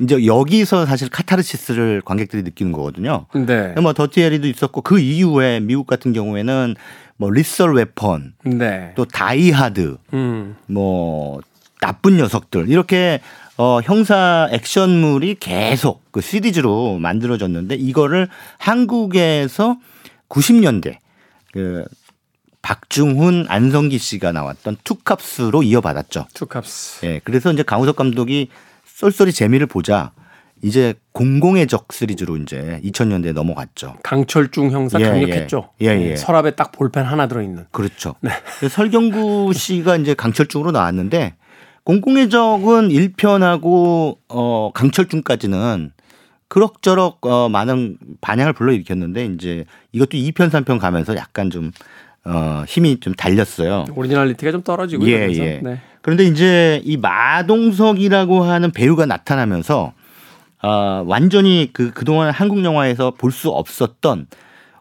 [0.02, 3.26] 이제 여기서 사실 카타르시스를 관객들이 느끼는 거거든요.
[3.34, 3.74] 네.
[3.82, 6.76] 뭐 더티 해리도 있었고 그 이후에 미국 같은 경우에는
[7.17, 8.93] 뭐 리썰 웨펀 네.
[8.95, 10.56] 또 다이하드 음.
[10.67, 11.41] 뭐
[11.82, 13.19] 나쁜 녀석들 이렇게
[13.62, 19.78] 어 형사 액션물이 계속 그 시리즈로 만들어졌는데 이거를 한국에서
[20.30, 20.97] 90년대
[21.54, 21.86] 그
[22.63, 26.26] 박중훈 안성기 씨가 나왔던 투캅스로 이어받았죠.
[26.34, 27.06] 투캅스.
[27.06, 27.19] 예.
[27.24, 28.50] 그래서 이제 강우석 감독이
[28.88, 30.12] 쏠쏠히 재미를 보자
[30.63, 33.97] 이제 공공의 적 시리즈로 이제 2000년대에 넘어갔죠.
[34.02, 35.69] 강철중 형사 예, 강력했죠.
[35.84, 35.86] 예.
[35.86, 36.15] 예, 예.
[36.15, 37.67] 서랍에 딱 볼펜 하나 들어있는.
[37.69, 38.15] 그렇죠.
[38.58, 41.36] 그래서 설경구 씨가 이제 강철중으로 나왔는데
[41.84, 45.91] 공공의 적은 1편하고 어 강철중까지는
[46.48, 51.72] 그럭저럭 어 많은 반향을 불러일으켰는데 이제 이것도 2편 3편 가면서 약간 좀
[52.24, 53.86] 어 힘이 좀 달렸어요.
[53.96, 55.44] 오리지널리티가 좀 떨어지고 예, 이러면서.
[55.44, 55.60] 예.
[55.63, 55.82] 네.
[56.04, 59.94] 그런데 이제 이 마동석이라고 하는 배우가 나타나면서
[60.60, 64.28] 아 완전히 그 그동안 한국 영화에서 볼 수 없었던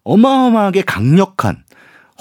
[0.05, 1.65] 어마어마하게 강력한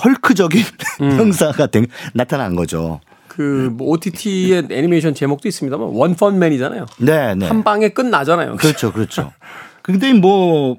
[0.01, 0.63] 헐크적인
[1.01, 1.11] 음.
[1.19, 3.01] 형사가 된- 나타난 거죠.
[3.39, 6.85] 그 뭐 OTT의 애니메이션 제목도 있습니다만 원펀맨이잖아요.
[6.97, 7.47] 네, 네.
[7.47, 8.57] 한 방에 끝나잖아요.
[8.57, 9.31] 그렇죠, 그렇죠.
[9.81, 10.75] 근데 뭐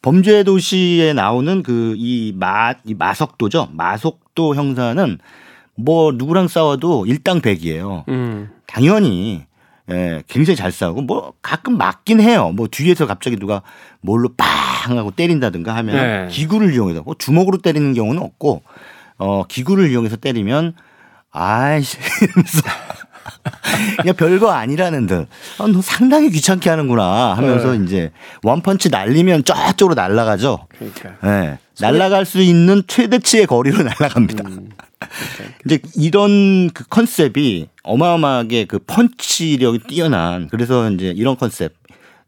[0.00, 3.68] 범죄 도시에 나오는 그 이 마 이 마석도죠.
[3.72, 5.18] 마석도 형사는
[5.74, 8.04] 뭐 누구랑 싸워도 일당백이에요.
[8.08, 8.48] 음.
[8.66, 9.42] 당연히
[9.90, 12.50] 예, 굉장히 잘 싸우고 뭐 가끔 맞긴 해요.
[12.56, 13.60] 뭐 뒤에서 갑자기 누가
[14.00, 16.28] 뭘로 빵 하고 때린다든가 하면 네.
[16.30, 18.62] 기구를 이용해서 뭐 주먹으로 때리는 경우는 없고
[19.18, 20.74] 어 기구를 이용해서 때리면
[21.32, 21.96] 아이씨
[23.98, 25.28] 그냥 별거 아니라는 듯.
[25.58, 27.84] 아, 너 상당히 귀찮게 하는구나 하면서 네.
[27.84, 28.10] 이제
[28.42, 30.66] 원펀치 날리면 저쪽으로 날아가죠.
[30.68, 31.16] 그러니까.
[31.24, 31.58] 예.
[31.80, 34.44] 날아갈 수 있는 최대치의 거리로 날아갑니다.
[34.48, 34.70] 음.
[35.64, 41.74] 이제 이런 그 컨셉이 어마어마하게 그 펀치력이 뛰어난 그래서 이제 이런 컨셉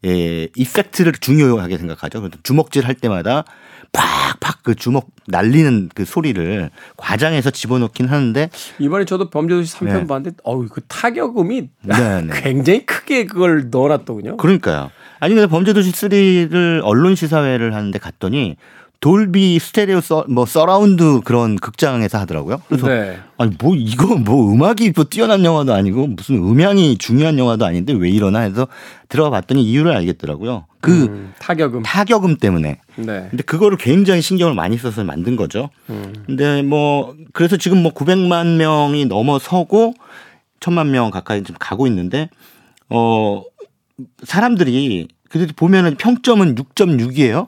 [0.05, 2.29] 예, 이펙트를 중요하게 생각하죠.
[2.43, 3.45] 주먹질 할 때마다
[3.93, 10.07] 팍팍 그 주먹 날리는 그 소리를 과장해서 집어넣긴 하는데 이번에 저도 범죄도시 3편 네.
[10.07, 12.33] 봤는데 어우 그 타격음이 네, 네.
[12.43, 14.39] 굉장히 크게 그걸 넣어놨더군요.
[14.39, 14.91] 그러니까요.
[15.21, 18.57] 아니 근데 범죄도시 3를 언론 시사회를 하는데 갔더니
[19.01, 22.63] 돌비 스테레오 서, 뭐 서라운드 그런 극장에서 하더라고요.
[22.69, 23.19] 그래서 네.
[23.37, 28.09] 아니 뭐 이거 뭐 음악이 뭐 뛰어난 영화도 아니고 무슨 음향이 중요한 영화도 아닌데 왜
[28.09, 28.69] 이러나 해서
[29.09, 30.67] 들어가 봤더니 이유를 알겠더라고요.
[30.83, 31.83] 그 음, 타격음.
[31.85, 32.81] 타격음 때문에.
[32.97, 33.27] 네.
[33.31, 35.71] 근데 그거를 굉장히 신경을 많이 써서 만든 거죠.
[35.89, 36.13] 음.
[36.27, 39.95] 근데 뭐 그래서 지금 뭐 900만 명이 넘어서고
[40.61, 42.29] 1000만 명 가까이 좀 가고 있는데
[42.91, 43.43] 어
[44.25, 47.47] 사람들이 그래도 보면은 평점은 6.6이에요.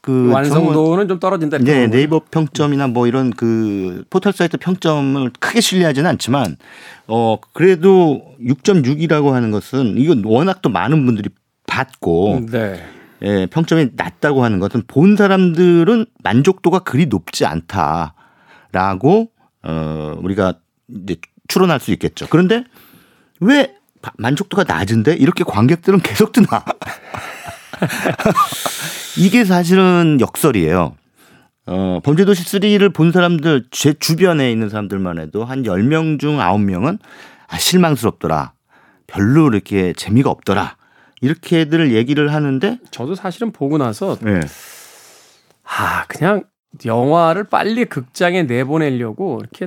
[0.00, 1.58] 그 완성도는 좀 떨어진다.
[1.58, 1.86] 네.
[1.86, 6.56] 네이버 평점이나 뭐 이런 그 포털 사이트 평점을 크게 신뢰하지는 않지만
[7.06, 11.28] 어 그래도 6.6이라고 하는 것은 이건 워낙 또 많은 분들이
[11.70, 12.84] 봤고 네.
[13.22, 19.30] 예, 평점이 낮다고 하는 것은 본 사람들은 만족도가 그리 높지 않다라고
[19.62, 20.54] 어 우리가
[20.88, 21.16] 이제
[21.48, 22.26] 추론할 수 있겠죠.
[22.30, 22.64] 그런데
[23.40, 26.64] 왜 바- 만족도가 낮은데 이렇게 관객들은 계속 뜨나?
[29.18, 30.94] 이게 사실은 역설이에요.
[31.66, 36.98] 어, 범죄도시 3를 본 사람들, 제 주변에 있는 사람들만 해도 한 10명 중 9명은
[37.48, 38.54] 아, 실망스럽더라.
[39.06, 40.76] 별로 이렇게 재미가 없더라.
[41.20, 44.40] 이렇게들 얘기를 하는데, 저도 사실은 보고 나서 예.
[45.64, 46.44] 아 그냥
[46.84, 49.66] 영화를 빨리 극장에 내보내려고 이렇게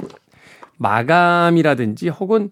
[0.78, 2.52] 마감이라든지 혹은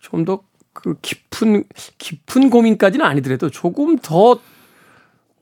[0.00, 1.64] 좀 더 그 깊은
[1.98, 4.38] 깊은 고민까지는 아니더라도 조금 더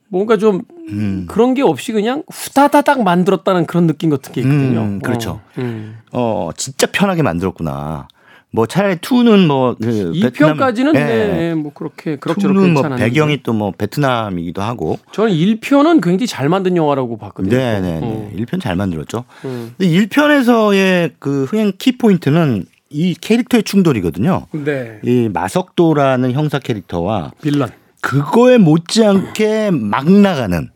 [0.08, 1.26] 뭔가 좀 음.
[1.28, 4.80] 그런 게 없이 그냥 후다다닥 만들었다는 그런 느낌 같은 게 있거든요.
[4.80, 5.30] 음, 그렇죠.
[5.30, 5.98] 어, 음.
[6.12, 8.08] 어, 진짜 편하게 만들었구나.
[8.52, 10.98] 뭐 차라리 2는 뭐, 그이 베트남- 편까지는 예.
[10.98, 14.98] 네, 뭐 그렇게 그럭저럭 2는 뭐 배경이 또 뭐 베트남이기도 하고.
[15.12, 17.56] 저는 1편은 굉장히 잘 만든 영화라고 봤거든요.
[17.56, 18.00] 네 네 네.
[18.02, 18.30] 어.
[18.36, 19.24] 1편 잘 만들었죠.
[19.44, 19.74] 음.
[19.78, 24.46] 근데 1편에서의 그 흥행 키포인트는 이 캐릭터의 충돌이거든요.
[24.52, 24.98] 네.
[25.04, 27.68] 이 마석도라는 형사 캐릭터와 빌런.
[28.00, 30.70] 그거에 못지않게 막 나가는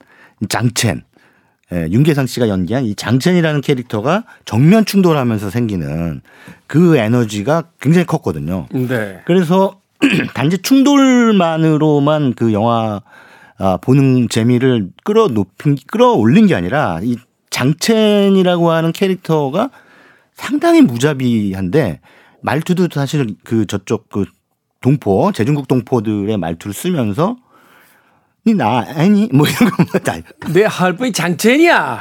[0.48, 1.00] 장첸.
[1.72, 6.20] 예, 윤계상 씨가 연기한 이 장첸이라는 캐릭터가 정면 충돌하면서 생기는
[6.66, 8.66] 그 에너지가 굉장히 컸거든요.
[8.70, 9.20] 네.
[9.24, 9.81] 그래서
[10.35, 13.00] 단지 충돌만으로만 그 영화
[13.57, 17.16] 아, 보는 재미를 끌어높인 끌어올린 게 아니라 이
[17.50, 19.70] 장첸이라고 하는 캐릭터가
[20.35, 22.00] 상당히 무자비한데
[22.42, 24.27] 말투도 사실 그 저쪽 그
[24.81, 27.37] 동포 제중국 동포들의 말투를 쓰면서
[28.46, 30.16] 니나 아니 뭐 이런 거다
[30.52, 32.00] 내 할머니 장첸이야.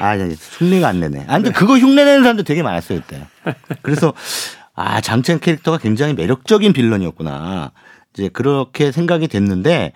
[0.00, 1.24] 아, 이제 흉내가 안 내네.
[1.28, 3.26] 아, 근데 그거 흉내 내는 사람도 되게 많았어요, 그때.
[3.82, 4.14] 그래서,
[4.74, 7.72] 아, 장첸 캐릭터가 굉장히 매력적인 빌런이었구나.
[8.14, 9.92] 이제 그렇게 생각이 됐는데,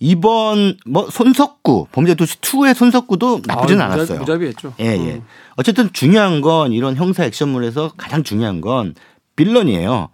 [0.00, 4.18] 이번, 뭐, 손석구, 범죄도시 2의 손석구도 나쁘진 아, 않았어요.
[4.18, 4.74] 무자비했죠.
[4.80, 5.14] 예, 예.
[5.14, 5.22] 음.
[5.56, 8.94] 어쨌든 중요한 건 이런 형사 액션물에서 가장 중요한 건
[9.36, 10.08] 빌런이에요.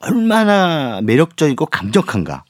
[0.00, 2.44] 얼마나 매력적이고 감적한가.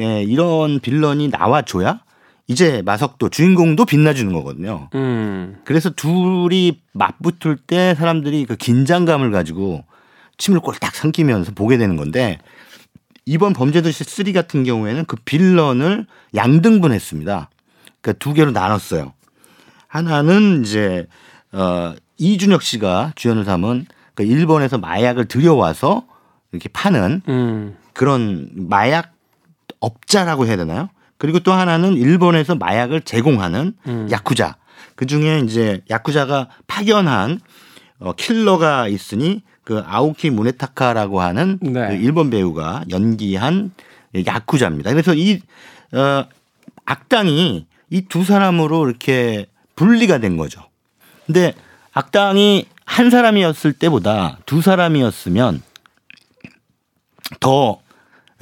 [0.00, 2.00] 예, 이런 빌런이 나와줘야
[2.46, 4.90] 이제 마석도 주인공도 빛나주는 거거든요.
[4.94, 5.60] 음.
[5.64, 9.84] 그래서 둘이 맞붙을 때 사람들이 그 긴장감을 가지고
[10.36, 12.38] 침을 꼴딱 삼키면서 보게 되는 건데
[13.24, 17.48] 이번 범죄도시 3 같은 경우에는 그 빌런을 양등분했습니다.
[18.00, 19.14] 그러니까 두 개로 나눴어요.
[19.88, 21.06] 하나는 이제
[21.52, 26.04] 어 이준혁 씨가 주연을 삼은 그 일본에서 마약을 들여와서
[26.52, 27.76] 이렇게 파는 음.
[27.92, 29.13] 그런 마약
[29.84, 30.88] 업자라고 해야 되나요?
[31.18, 34.08] 그리고 또 하나는 일본에서 마약을 제공하는 음.
[34.10, 34.56] 야쿠자.
[34.96, 37.40] 그 중에 이제 야쿠자가 파견한
[38.00, 41.88] 어, 킬러가 있으니 그 아오키 무네타카라고 하는 네.
[41.88, 43.72] 그 일본 배우가 연기한
[44.26, 44.90] 야쿠자입니다.
[44.90, 45.40] 그래서 이
[45.92, 46.24] 어,
[46.84, 50.62] 악당이 이 두 사람으로 이렇게 분리가 된 거죠.
[51.26, 51.54] 근데
[51.92, 55.62] 악당이 한 사람이었을 때보다 두 사람이었으면
[57.40, 57.78] 더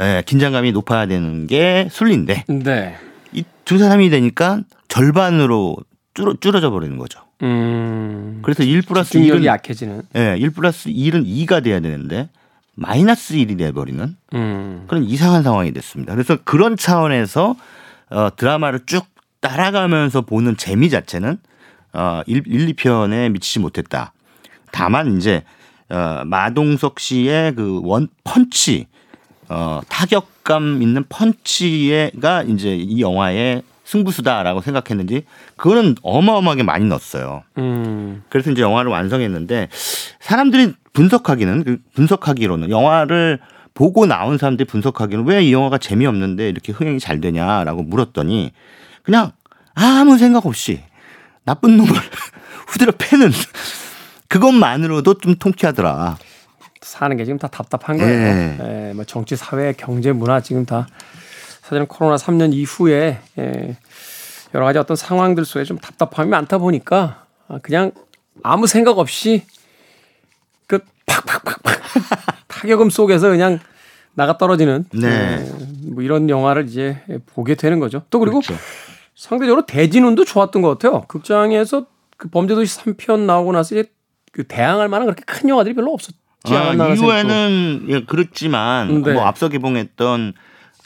[0.00, 2.96] 예, 긴장감이 높아야 되는 게 순리인데 네.
[3.32, 5.76] 이두 사람이 되니까 절반으로
[6.14, 7.20] 줄어, 줄어져 버리는 거죠.
[7.42, 8.40] 음.
[8.42, 10.02] 그래서 1 플러스 집중력이 1은 약해지는.
[10.16, 12.28] 예, 1 플러스 1은 2가 돼야 되는데
[12.74, 14.84] 마이너스 1이 돼 버리는 음.
[14.86, 16.14] 그런 이상한 상황이 됐습니다.
[16.14, 17.56] 그래서 그런 차원에서
[18.10, 19.06] 어, 드라마를 쭉
[19.40, 21.38] 따라가면서 보는 재미 자체는
[21.94, 24.12] 어, 1, 1 2편에 미치지 못했다.
[24.70, 25.42] 다만 이제
[25.90, 28.86] 어, 마동석 씨의 그 원 펀치
[29.52, 35.24] 어, 타격감 있는 펀치가 이제 이 영화의 승부수다라고 생각했는지
[35.56, 37.42] 그거는 어마어마하게 많이 넣었어요.
[37.58, 38.22] 음.
[38.28, 39.68] 그래서 이제 영화를 완성했는데
[40.20, 43.40] 사람들이 분석하기는 그 분석하기로는 영화를
[43.74, 48.52] 보고 나온 사람들이 분석하기는 왜 이 영화가 재미없는데 이렇게 흥행이 잘 되냐라고 물었더니
[49.02, 49.32] 그냥
[49.74, 50.80] 아무 생각 없이
[51.44, 51.90] 나쁜 놈을
[52.68, 53.30] 후드려 패는
[54.28, 56.16] 그것만으로도 좀 통쾌하더라.
[56.82, 58.12] 사는 게 지금 다 답답한 거예요.
[58.12, 58.58] 예.
[58.88, 60.86] 예, 뭐 정치, 사회, 경제, 문화 지금 다
[61.62, 63.76] 사실은 코로나 3년 이후에 예,
[64.54, 67.92] 여러 가지 어떤 상황들 속에 좀 답답함이 많다 보니까 아, 그냥
[68.42, 69.44] 아무 생각 없이
[70.66, 71.62] 그 팍팍팍팍
[72.48, 73.60] 타격음 속에서 그냥
[74.14, 75.08] 나가 떨어지는 네.
[75.08, 78.02] 예, 뭐 이런 영화를 이제 보게 되는 거죠.
[78.10, 78.60] 또 그리고 그렇죠.
[79.14, 81.02] 상대적으로 대진운도 좋았던 것 같아요.
[81.06, 83.90] 극장에서 그 범죄도시 3편 나오고 나서 이제
[84.32, 86.88] 그 대항할 만한 그렇게 큰 영화들이 별로 없었지 않았나 아.
[86.94, 89.12] 이후에는 예, 그렇지만 네.
[89.12, 90.32] 뭐 앞서 개봉했던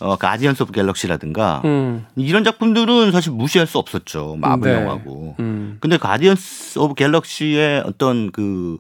[0.01, 4.37] 어, 가디언스 오브 갤럭시라든가 음, 이런 작품들은 사실 무시할 수 없었죠.
[4.39, 4.83] 마블 네.
[4.83, 5.37] 영화고.
[5.41, 5.79] 음.
[5.81, 8.79] 근데 가디언스 오브 갤럭시의 어떤 그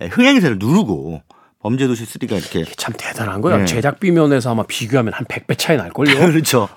[0.00, 1.22] 흥행세를 누르고
[1.60, 3.58] 범죄도시 3가 이렇게 참 대단한 거야.
[3.58, 3.64] 네.
[3.64, 6.14] 제작비 면에서 아마 비교하면 한 100배 차이 날 걸요.
[6.28, 6.68] 그렇죠.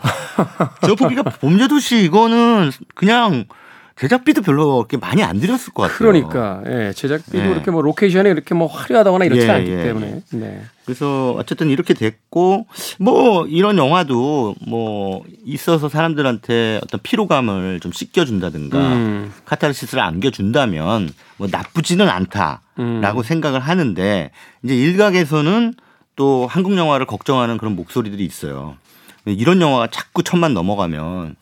[0.81, 3.45] 저 보기가 범죄도시 이거는 그냥
[3.99, 5.97] 제작비도 별로 그렇게 많이 안 들였을 것 같아요.
[5.97, 7.51] 그러니까 예, 제작비도 네.
[7.51, 10.21] 이렇게 뭐 로케이션이 이렇게 뭐 화려하다거나 이렇지 예, 않기 예, 때문에.
[10.33, 10.61] 네.
[10.85, 12.67] 그래서 어쨌든 이렇게 됐고
[12.99, 19.33] 뭐 이런 영화도 뭐 있어서 사람들한테 어떤 피로감을 좀 씻겨준다든가 음.
[19.45, 23.23] 카타르시스를 안겨준다면 뭐 나쁘지는 않다라고 음.
[23.23, 24.31] 생각을 하는데
[24.63, 25.73] 이제 일각에서는
[26.15, 28.75] 또 한국 영화를 걱정하는 그런 목소리들이 있어요.
[29.25, 31.35] 이런 영화가 자꾸 천만 넘어가면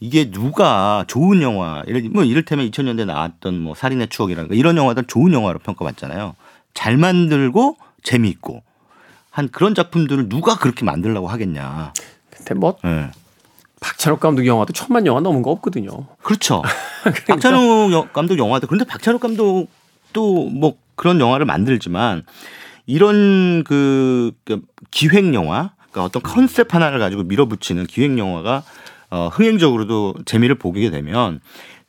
[0.00, 5.32] 이게 누가 좋은 영화, 예를 뭐 이를테면 2000년대 나왔던 뭐 살인의 추억이라든가 이런 영화들 좋은
[5.32, 6.34] 영화로 평가받잖아요.
[6.72, 8.62] 잘 만들고 재미있고
[9.30, 11.92] 한 그런 작품들을 누가 그렇게 만들려고 하겠냐.
[12.30, 13.10] 근데 뭐 예.
[13.80, 16.06] 박찬욱 감독 영화도 천만 영화 넘은 거 없거든요.
[16.22, 16.62] 그렇죠.
[17.04, 17.34] 그러니까.
[17.34, 22.24] 박찬욱 여- 감독 영화도 그런데 박찬욱 감독도 뭐 그런 영화를 만들지만
[22.86, 28.62] 이런 그, 그 기획 영화, 그러니까 어떤 컨셉 하나를 가지고 밀어붙이는 기획 영화가
[29.10, 31.40] 어, 흥행적으로도 재미를 보게 되면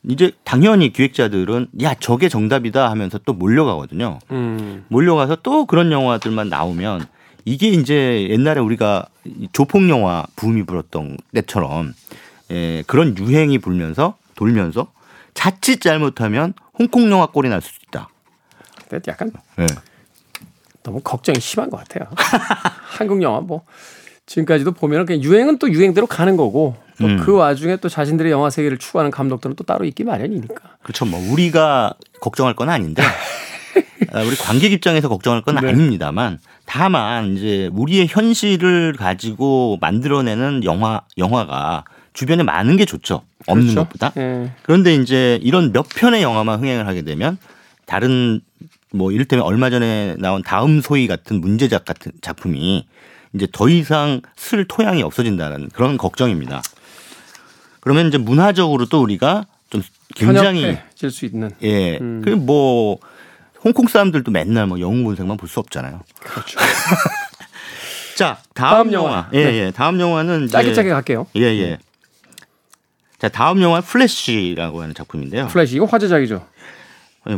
[0.08, 4.18] 이제 당연히 기획자들은 야 저게 정답이다 하면서 또 몰려가거든요.
[4.32, 4.84] 음.
[4.88, 7.06] 몰려가서 또 그런 영화들만 나오면
[7.44, 11.94] 이게 이제 옛날에 우리가 이 조폭 영화 붐이 불었던 때처럼
[12.50, 14.92] 예, 그런 유행이 불면서 돌면서
[15.34, 18.08] 자칫 잘못하면 홍콩 영화 꼴이 날 수도 있다.
[19.08, 19.66] 약간 예.
[20.82, 22.10] 너무 걱정이 심한 것 같아요.
[22.98, 23.64] 한국 영화 뭐
[24.26, 27.16] 지금까지도 보면 그냥 유행은 또 유행대로 가는 거고 또 음.
[27.18, 30.54] 그 와중에 또 자신들의 영화 세계를 추구하는 감독들은 또 따로 있기 마련이니까.
[30.82, 31.04] 그렇죠.
[31.04, 33.02] 뭐 우리가 걱정할 건 아닌데
[34.12, 35.68] 아, 우리 관객 입장에서 걱정할 건 네.
[35.68, 43.22] 아닙니다만 다만 이제 우리의 현실을 가지고 만들어내는 영화 영화가 주변에 많은 게 좋죠.
[43.46, 43.88] 없는 그렇죠?
[43.88, 44.12] 것보다.
[44.18, 44.52] 예.
[44.62, 47.38] 그런데 이제 이런 몇 편의 영화만 흥행을 하게 되면
[47.86, 48.40] 다른
[48.92, 52.86] 뭐 이를테면 얼마 전에 나온 다음 소위 같은 문제작 같은 작품이
[53.34, 56.62] 이제 더 이상 쓸 토양이 없어진다는 그런 걱정입니다.
[57.80, 59.82] 그러면 이제 문화적으로 또 우리가 좀
[60.14, 61.96] 굉장히 편협해질 수 있는 예.
[61.98, 62.22] 음.
[62.24, 62.98] 그뭐
[63.64, 66.00] 홍콩 사람들도 맨날 뭐 영웅 본색만 볼 수 없잖아요.
[66.20, 66.58] 그렇죠.
[68.16, 69.28] 자, 다음, 다음 영화.
[69.32, 69.54] 예, 네.
[69.54, 69.70] 예.
[69.70, 71.26] 다음 영화는 짧게 짧게 갈게요.
[71.36, 71.78] 예, 예.
[73.18, 75.46] 자, 다음 영화 플래시라고 하는 작품인데요.
[75.48, 76.46] 플래시 이거 화제작이죠.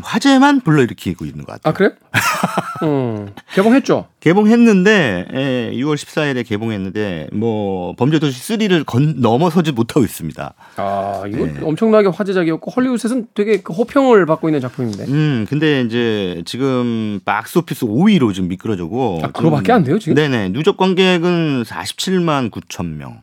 [0.02, 1.70] 화제만 불러일으키고 있는 것 같아요.
[1.70, 1.92] 아 그래요?
[2.84, 4.06] 음, 개봉했죠.
[4.20, 10.54] 개봉했는데 예, 6월 14일에 개봉했는데 뭐 범죄도시 3를 건 넘어서지 못하고 있습니다.
[10.76, 11.54] 아 이거 네.
[11.62, 15.04] 엄청나게 화제작이었고 헐리우드에서는 되게 그 호평을 받고 있는 작품인데.
[15.04, 20.14] 음, 근데 이제 지금 박스오피스 5위로 지금 미끄러지고 아, 그거밖에 안 돼요, 지금?
[20.14, 23.22] 네네 누적 관객은 47만 9천 명.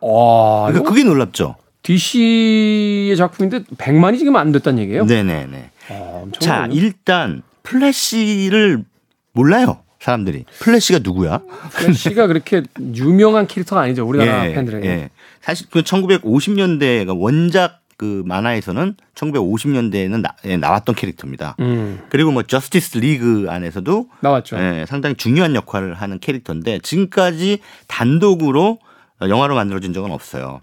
[0.00, 1.56] 와 그러니까 그게 놀랍죠.
[1.82, 5.04] DC의 작품인데 100만이 지금 안 됐다는 얘기예요?
[5.04, 5.71] 네네네.
[5.88, 8.84] 아, 엄청 자 일단 플래시를
[9.32, 10.44] 몰라요 사람들이.
[10.58, 11.40] 플래시가 누구야?
[11.70, 12.62] 플래시가 그렇게
[12.94, 14.88] 유명한 캐릭터가 아니죠 우리나라 예, 팬들에게.
[14.88, 15.10] 예.
[15.40, 21.54] 사실 그 1950년대 원작 그 만화에서는 1950년대에는 나, 예, 나왔던 캐릭터입니다.
[21.60, 24.58] 음 그리고 뭐 저스티스 리그 안에서도 나왔죠.
[24.58, 28.80] 예, 상당히 중요한 역할을 하는 캐릭터인데 지금까지 단독으로
[29.20, 30.62] 영화로 만들어진 적은 없어요.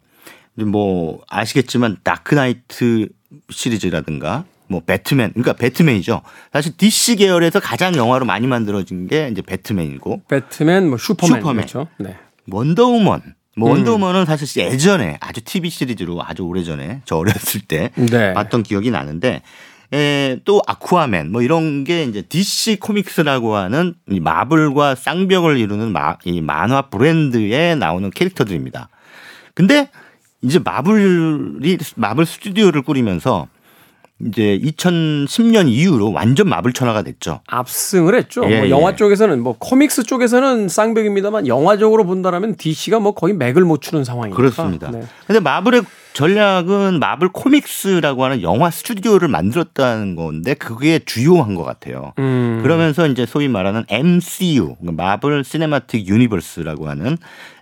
[0.56, 3.08] 뭐 아시겠지만 다크나이트
[3.50, 6.22] 시리즈라든가 뭐 배트맨 그러니까 배트맨이죠.
[6.54, 11.56] 사실 DC 계열에서 가장 영화로 많이 만들어진 게 이제 배트맨이고 배트맨, 뭐 슈퍼맨, 슈퍼맨.
[11.66, 11.88] 그렇죠.
[11.98, 12.16] 네.
[12.50, 13.22] 원더우먼.
[13.58, 13.74] 뭐 음.
[13.74, 18.34] 원더우먼은 사실 예전에 아주 TV 시리즈로 아주 오래전에 저 어렸을 때 네.
[18.34, 19.42] 봤던 기억이 나는데
[19.92, 26.16] 에, 또 아쿠아맨 뭐 이런 게 이제 DC 코믹스라고 하는 이 마블과 쌍벽을 이루는 마,
[26.26, 28.90] 이 만화 브랜드에 나오는 캐릭터들입니다.
[29.56, 29.90] 근데
[30.42, 33.48] 이제 마블이 마블 스튜디오를 꾸리면서
[34.26, 37.40] 이제 2010년 이후로 완전 마블 천하가 됐죠.
[37.48, 38.44] 압승을 했죠.
[38.50, 38.70] 예, 뭐 예.
[38.70, 44.36] 영화 쪽에서는 뭐 코믹스 쪽에서는 쌍벽입니다만 영화적으로 본다라면 DC가 뭐 거의 맥을 못 추는 상황이니까.
[44.36, 44.92] 그렇습니다.
[44.92, 45.04] 네.
[45.26, 52.12] 근데 마블의 전략은 마블 코믹스라고 하는 영화 스튜디오를 만들었다는 건데 그게 주효한 것 같아요.
[52.20, 52.60] 음.
[52.62, 57.18] 그러면서 이제 소위 말하는 MCU, 그러니까 마블 시네마틱 유니버스라고 하는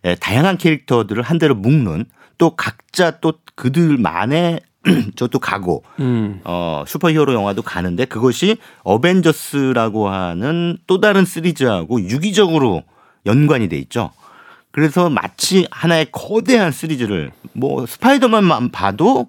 [0.05, 2.05] 예, 다양한 캐릭터들을 한데로 묶는
[2.39, 4.61] 또 각자 또 그들만의
[5.15, 6.39] 저도 가고 음.
[6.43, 12.83] 어 슈퍼히어로 영화도 가는데 그것이 어벤져스라고 하는 또 다른 시리즈하고 유기적으로
[13.25, 14.11] 연관이 돼 있죠.
[14.71, 19.27] 그래서 마치 하나의 거대한 시리즈를 뭐 스파이더맨만 봐도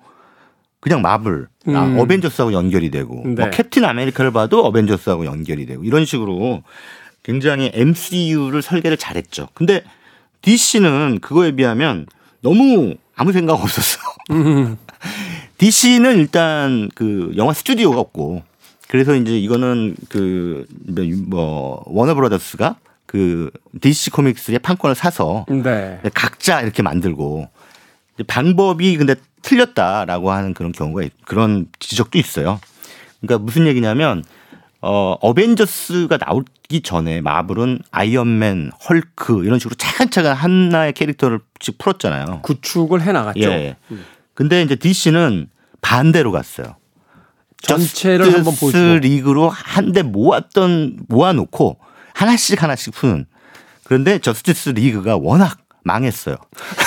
[0.81, 1.99] 그냥 마블, 아, 음.
[1.99, 3.35] 어벤져스하고 연결이 되고 네.
[3.35, 6.63] 뭐 캡틴 아메리카를 봐도 어벤져스하고 연결이 되고 이런 식으로
[7.23, 9.49] 굉장히 MCU를 설계를 잘했죠.
[9.55, 9.83] 근데
[10.43, 12.07] DC는 그거에 비하면
[12.41, 13.99] 너무 아무 생각 없었어.
[14.31, 14.77] 음.
[15.59, 18.43] DC는 일단 그 영화 스튜디오가 없고
[18.89, 23.51] 그래서 이제 이거는 그뭐 워너브라더스가 그
[23.81, 26.11] DC 코믹스의 판권을 사서 네.
[26.15, 27.49] 각자 이렇게 만들고
[28.27, 32.61] 방법이 근데 틀렸다라고 하는 그런 경우가 있- 그런 지적도 있어요.
[33.21, 34.25] 그러니까 무슨 얘기냐면
[34.81, 42.41] 어 어벤져스가 나오기 전에 마블은 아이언맨, 헐크 이런 식으로 차근차근 하나의 캐릭터를씩 풀었잖아요.
[42.43, 43.41] 구축을 해 나갔죠.
[43.41, 43.77] 예.
[44.39, 45.49] 근데 이제 DC는
[45.81, 46.77] 반대로 갔어요.
[47.61, 48.99] 전체를 한번 보여주고.
[49.01, 51.79] 리그로 한데 모았던 모아놓고
[52.15, 53.27] 하나씩 하나씩 푸는.
[53.83, 56.37] 그런데 저스티스 리그가 워낙 망했어요.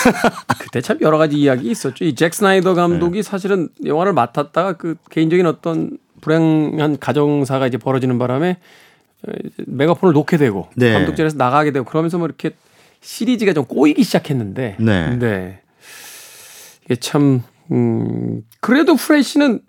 [0.60, 2.06] 그때 참 여러 가지 이야기 있었죠.
[2.06, 3.22] 이 잭 스나이더 감독이 네.
[3.22, 8.60] 사실은 영화를 맡았다가 그 개인적인 어떤 불행한 가정사가 이제 벌어지는 바람에
[9.28, 9.32] 어,
[9.68, 10.94] 메가폰을 놓게 되고 네.
[10.94, 12.52] 감독진에서 나가게 되고 그러면서 뭐 이렇게
[13.02, 15.18] 시리즈가 좀 꼬이기 시작했는데 네.
[15.18, 15.61] 이게
[16.92, 19.62] 참 음, 그래도 플래시는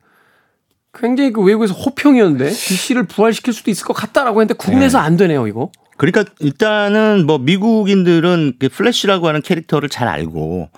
[0.92, 5.70] 굉장히 그 외국에서 호평이었는데 DC를 부활시킬 수도 있을 것 같다라고 했는데 국내에서 안 되네요, 이거.
[5.96, 10.68] 그러니까 일단은 뭐 미국인들은 그 플래시라고 하는 캐릭터를 잘 알고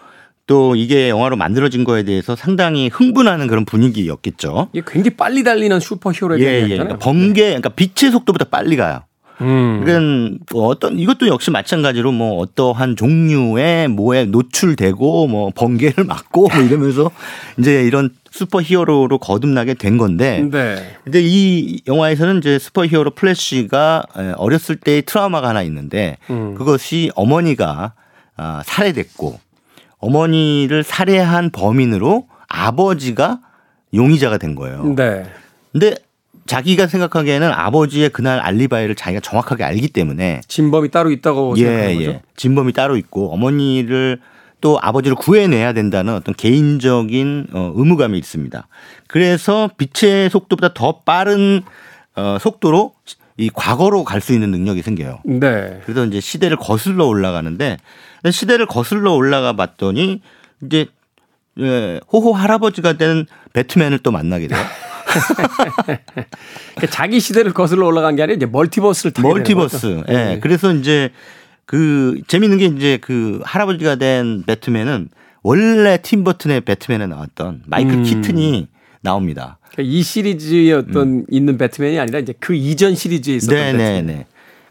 [0.47, 4.69] 또 이게 영화로 만들어진 거에 대해서 상당히 흥분하는 그런 분위기였겠죠.
[4.75, 6.77] 이게 굉장히 빨리 달리는 슈퍼히어로에 예, 대한 예.
[6.77, 9.05] 그러니까 번개, 그러니까 빛의 속도보다 빨리 가요.
[9.41, 9.83] 음.
[9.85, 16.63] 그러니까 뭐 어떤 이것도 역시 마찬가지로 뭐 어떠한 종류의 뭐에 노출되고 뭐 번개를 맞고 뭐
[16.63, 17.11] 이러면서
[17.59, 20.97] 이제 이런 슈퍼 히어로로 거듭나게 된 건데 네.
[21.05, 26.55] 근데 이 영화에서는 이제 슈퍼 히어로 플래시가 에, 어렸을 때의 트라우마가 하나 있는데 음.
[26.55, 27.93] 그것이 어머니가
[28.37, 29.39] 아, 살해됐고
[29.99, 33.41] 어머니를 살해한 범인으로 아버지가
[33.95, 34.95] 용의자가 된 거예요.
[34.97, 35.25] 네.
[35.73, 35.95] 근데
[36.47, 42.21] 자기가 생각하기에는 아버지의 그날 알리바이를 자기가 정확하게 알기 때문에 진범이 따로 있다고 생각하는 거죠.
[42.37, 44.21] 진범이 따로 있고 어머니를
[44.61, 48.67] 또 아버지를 구해내야 된다는 어떤 개인적인 어, 의무감이 있습니다.
[49.09, 51.63] 그래서 빛의 속도보다 더 빠른
[52.17, 52.95] 어, 속도로
[53.37, 55.21] 이 과거로 갈 수 있는 능력이 생겨요.
[55.25, 55.81] 네.
[55.85, 57.79] 그래서 이제 시대를 거슬러 올라가는데
[58.31, 60.23] 시대를 거슬러 올라가 봤더니
[60.65, 60.87] 이제
[61.61, 64.59] 예, 호호 할아버지가 된 배트맨을 또 만나게 돼요.
[66.75, 70.05] 그러니까 자기 시대를 거슬러 올라간 게 아니라 이제 멀티버스를 타게 멀티버스.
[70.09, 70.13] 예.
[70.13, 70.41] 네.
[70.41, 71.11] 그래서 이제
[71.67, 75.09] 그 재밌는 게 이제 그 할아버지가 된 배트맨은
[75.43, 78.03] 원래 팀 버튼의 배트맨에 나왔던 마이클 음.
[78.03, 78.69] 키튼이
[79.03, 79.59] 나옵니다.
[79.73, 83.63] 그러니까 이 시리즈의 어떤 있는 배트맨이 아니라 이제 그 이전 시리즈에 있었던 음.
[83.63, 84.07] 네, 네, 배트맨.
[84.07, 84.27] 네.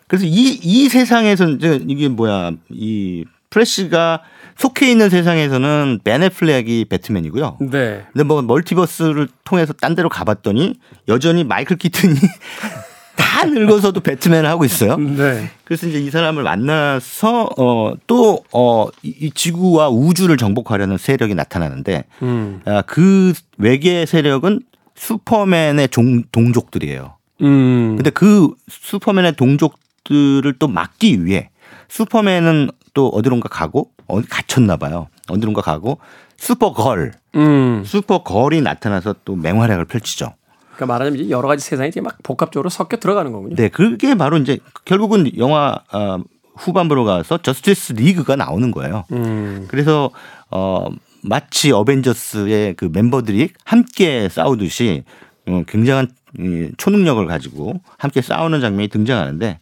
[0.08, 4.22] 그래서 이, 이 세상에서 이제 이게 뭐야, 이 플래시가
[4.58, 7.58] 속해 있는 세상에서는 벤 애플렉이 배트맨이고요.
[7.72, 8.06] 네.
[8.12, 10.76] 근데 뭐 멀티버스를 통해서 딴 데로 가봤더니
[11.08, 12.16] 여전히 마이클 키튼이
[13.16, 14.98] 다 늙어서도 배트맨을 하고 있어요.
[14.98, 15.50] 네.
[15.64, 22.62] 그래서 이제 이 사람을 만나서 어또어이 이 지구와 우주를 정복하려는 세력이 나타나는데 음.
[22.66, 24.62] 아, 그 외계 세력은
[24.96, 27.18] 슈퍼맨의 종, 동족들이에요.
[27.42, 27.96] 음.
[27.96, 31.50] 근데 그 슈퍼맨의 동족들을 또 막기 위해
[31.90, 35.08] 슈퍼맨은 또 어디론가 가고 어디 갇혔나 봐요.
[35.30, 36.00] 어디론가 가고
[36.38, 37.84] 슈퍼걸, 음.
[37.86, 40.34] 슈퍼걸이 나타나서 또 맹활약을 펼치죠.
[40.76, 43.56] 그러니까 말하자면 여러 가지 세상이 막 복합적으로 섞여 들어가는 거군요.
[43.56, 46.20] 네, 그게 바로 이제 결국은 영화 어,
[46.56, 49.06] 후반부로 가서 저스티스 리그가 나오는 거예요.
[49.12, 49.66] 음.
[49.70, 50.10] 그래서
[50.50, 50.88] 어
[51.24, 55.04] 마치 어벤져스의 그 멤버들이 함께 싸우듯이
[55.48, 59.60] 어, 굉장한 이 초능력을 가지고 함께 싸우는 장면이 등장하는데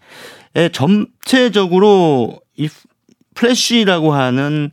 [0.55, 2.69] 에, 전체적으로 이
[3.41, 4.69] 플래시라고 하는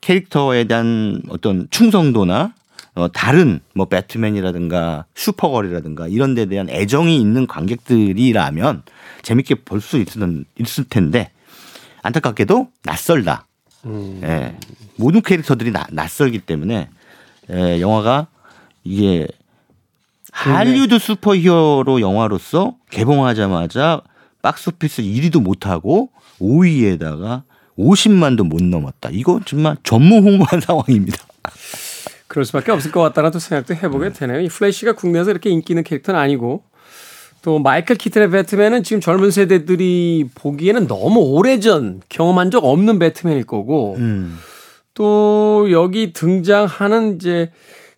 [0.00, 2.54] 캐릭터에 대한 어떤 충성도나
[2.94, 8.82] 어, 다른 뭐 배트맨이라든가 슈퍼걸이라든가 이런 데 대한 애정이 있는 관객들이라면
[9.22, 11.30] 재밌게 볼 수 있을, 있을 텐데
[12.02, 13.46] 안타깝게도 낯설다.
[14.22, 14.56] 예.
[14.96, 16.88] 모든 캐릭터들이 나, 낯설기 때문에
[17.50, 18.26] 예, 영화가
[18.84, 19.28] 이게
[20.32, 24.00] 할리우드 슈퍼히어로 영화로서 개봉하자마자
[24.40, 27.42] 박스오피스 1위도 못하고 5위에다가
[27.82, 29.10] 50만도 못 넘었다.
[29.12, 31.18] 이거 정말 전무후무한 상황입니다.
[32.28, 34.40] 그럴 수밖에 없을 것 같다는 또 생각도 해보게 되네요.
[34.40, 36.62] 이 플래시가 국내에서 이렇게 인기 있는 캐릭터는 아니고
[37.42, 43.96] 또 마이클 키튼의 배트맨은 지금 젊은 세대들이 보기에는 너무 오래전 경험한 적 없는 배트맨일 거고
[43.98, 44.38] 음.
[44.94, 47.50] 또 여기 등장하는 이제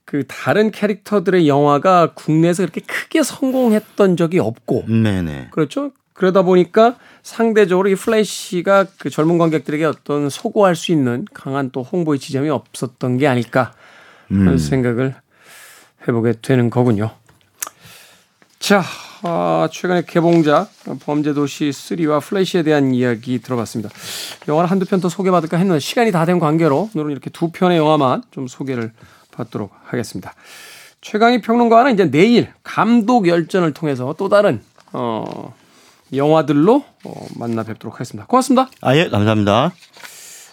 [0.05, 5.49] 그 다른 캐릭터들의 영화가 국내에서 그렇게 크게 성공했던 적이 없고 네네.
[5.51, 5.93] 그렇죠.
[6.15, 12.19] 그러다 보니까 상대적으로 이 플래시가 그 젊은 관객들에게 어떤 소구할 수 있는 강한 또 홍보의
[12.19, 13.73] 지점이 없었던 게 아닐까
[14.29, 14.59] 하는 음.
[14.59, 15.15] 생각을
[16.07, 17.11] 해보게 되는 거군요.
[18.59, 18.83] 자,
[19.23, 23.91] 아, 최근에 개봉작 범죄도시 3와 플래시에 대한 이야기 들어봤습니다.
[24.49, 28.23] 영화를 한두 편 더 소개받을까 했는데 시간이 다 된 관계로 오늘은 이렇게 두 편의 영화만
[28.31, 28.93] 좀 소개를
[29.33, 30.35] 받도록 하겠습니다.
[31.01, 34.63] 최광희 평론가는 이제 내일 감독 열전을 통해서 또 다른
[34.93, 35.55] 어,
[36.13, 38.27] 영화들로 어, 만나 뵙도록 하겠습니다.
[38.27, 38.69] 고맙습니다.
[38.81, 39.73] 아, 예, 감사합니다.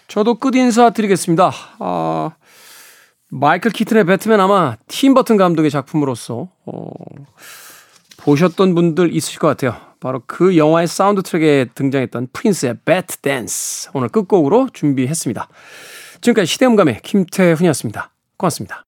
[0.08, 1.52] 저도 끝 인사 드리겠습니다.
[1.80, 2.32] 아,
[3.30, 6.90] 마이클 키튼의 배트맨 아마 팀 버튼 감독의 작품으로서 어,
[8.18, 9.76] 보셨던 분들 있으실 것 같아요.
[10.00, 15.48] 바로 그 영화의 사운드 트랙에 등장했던 프린스의 배트 댄스 오늘 끝곡으로 준비했습니다.
[16.22, 18.12] 지금까지 시대음감의 김태훈이었습니다.
[18.38, 18.80] 고맙습니다.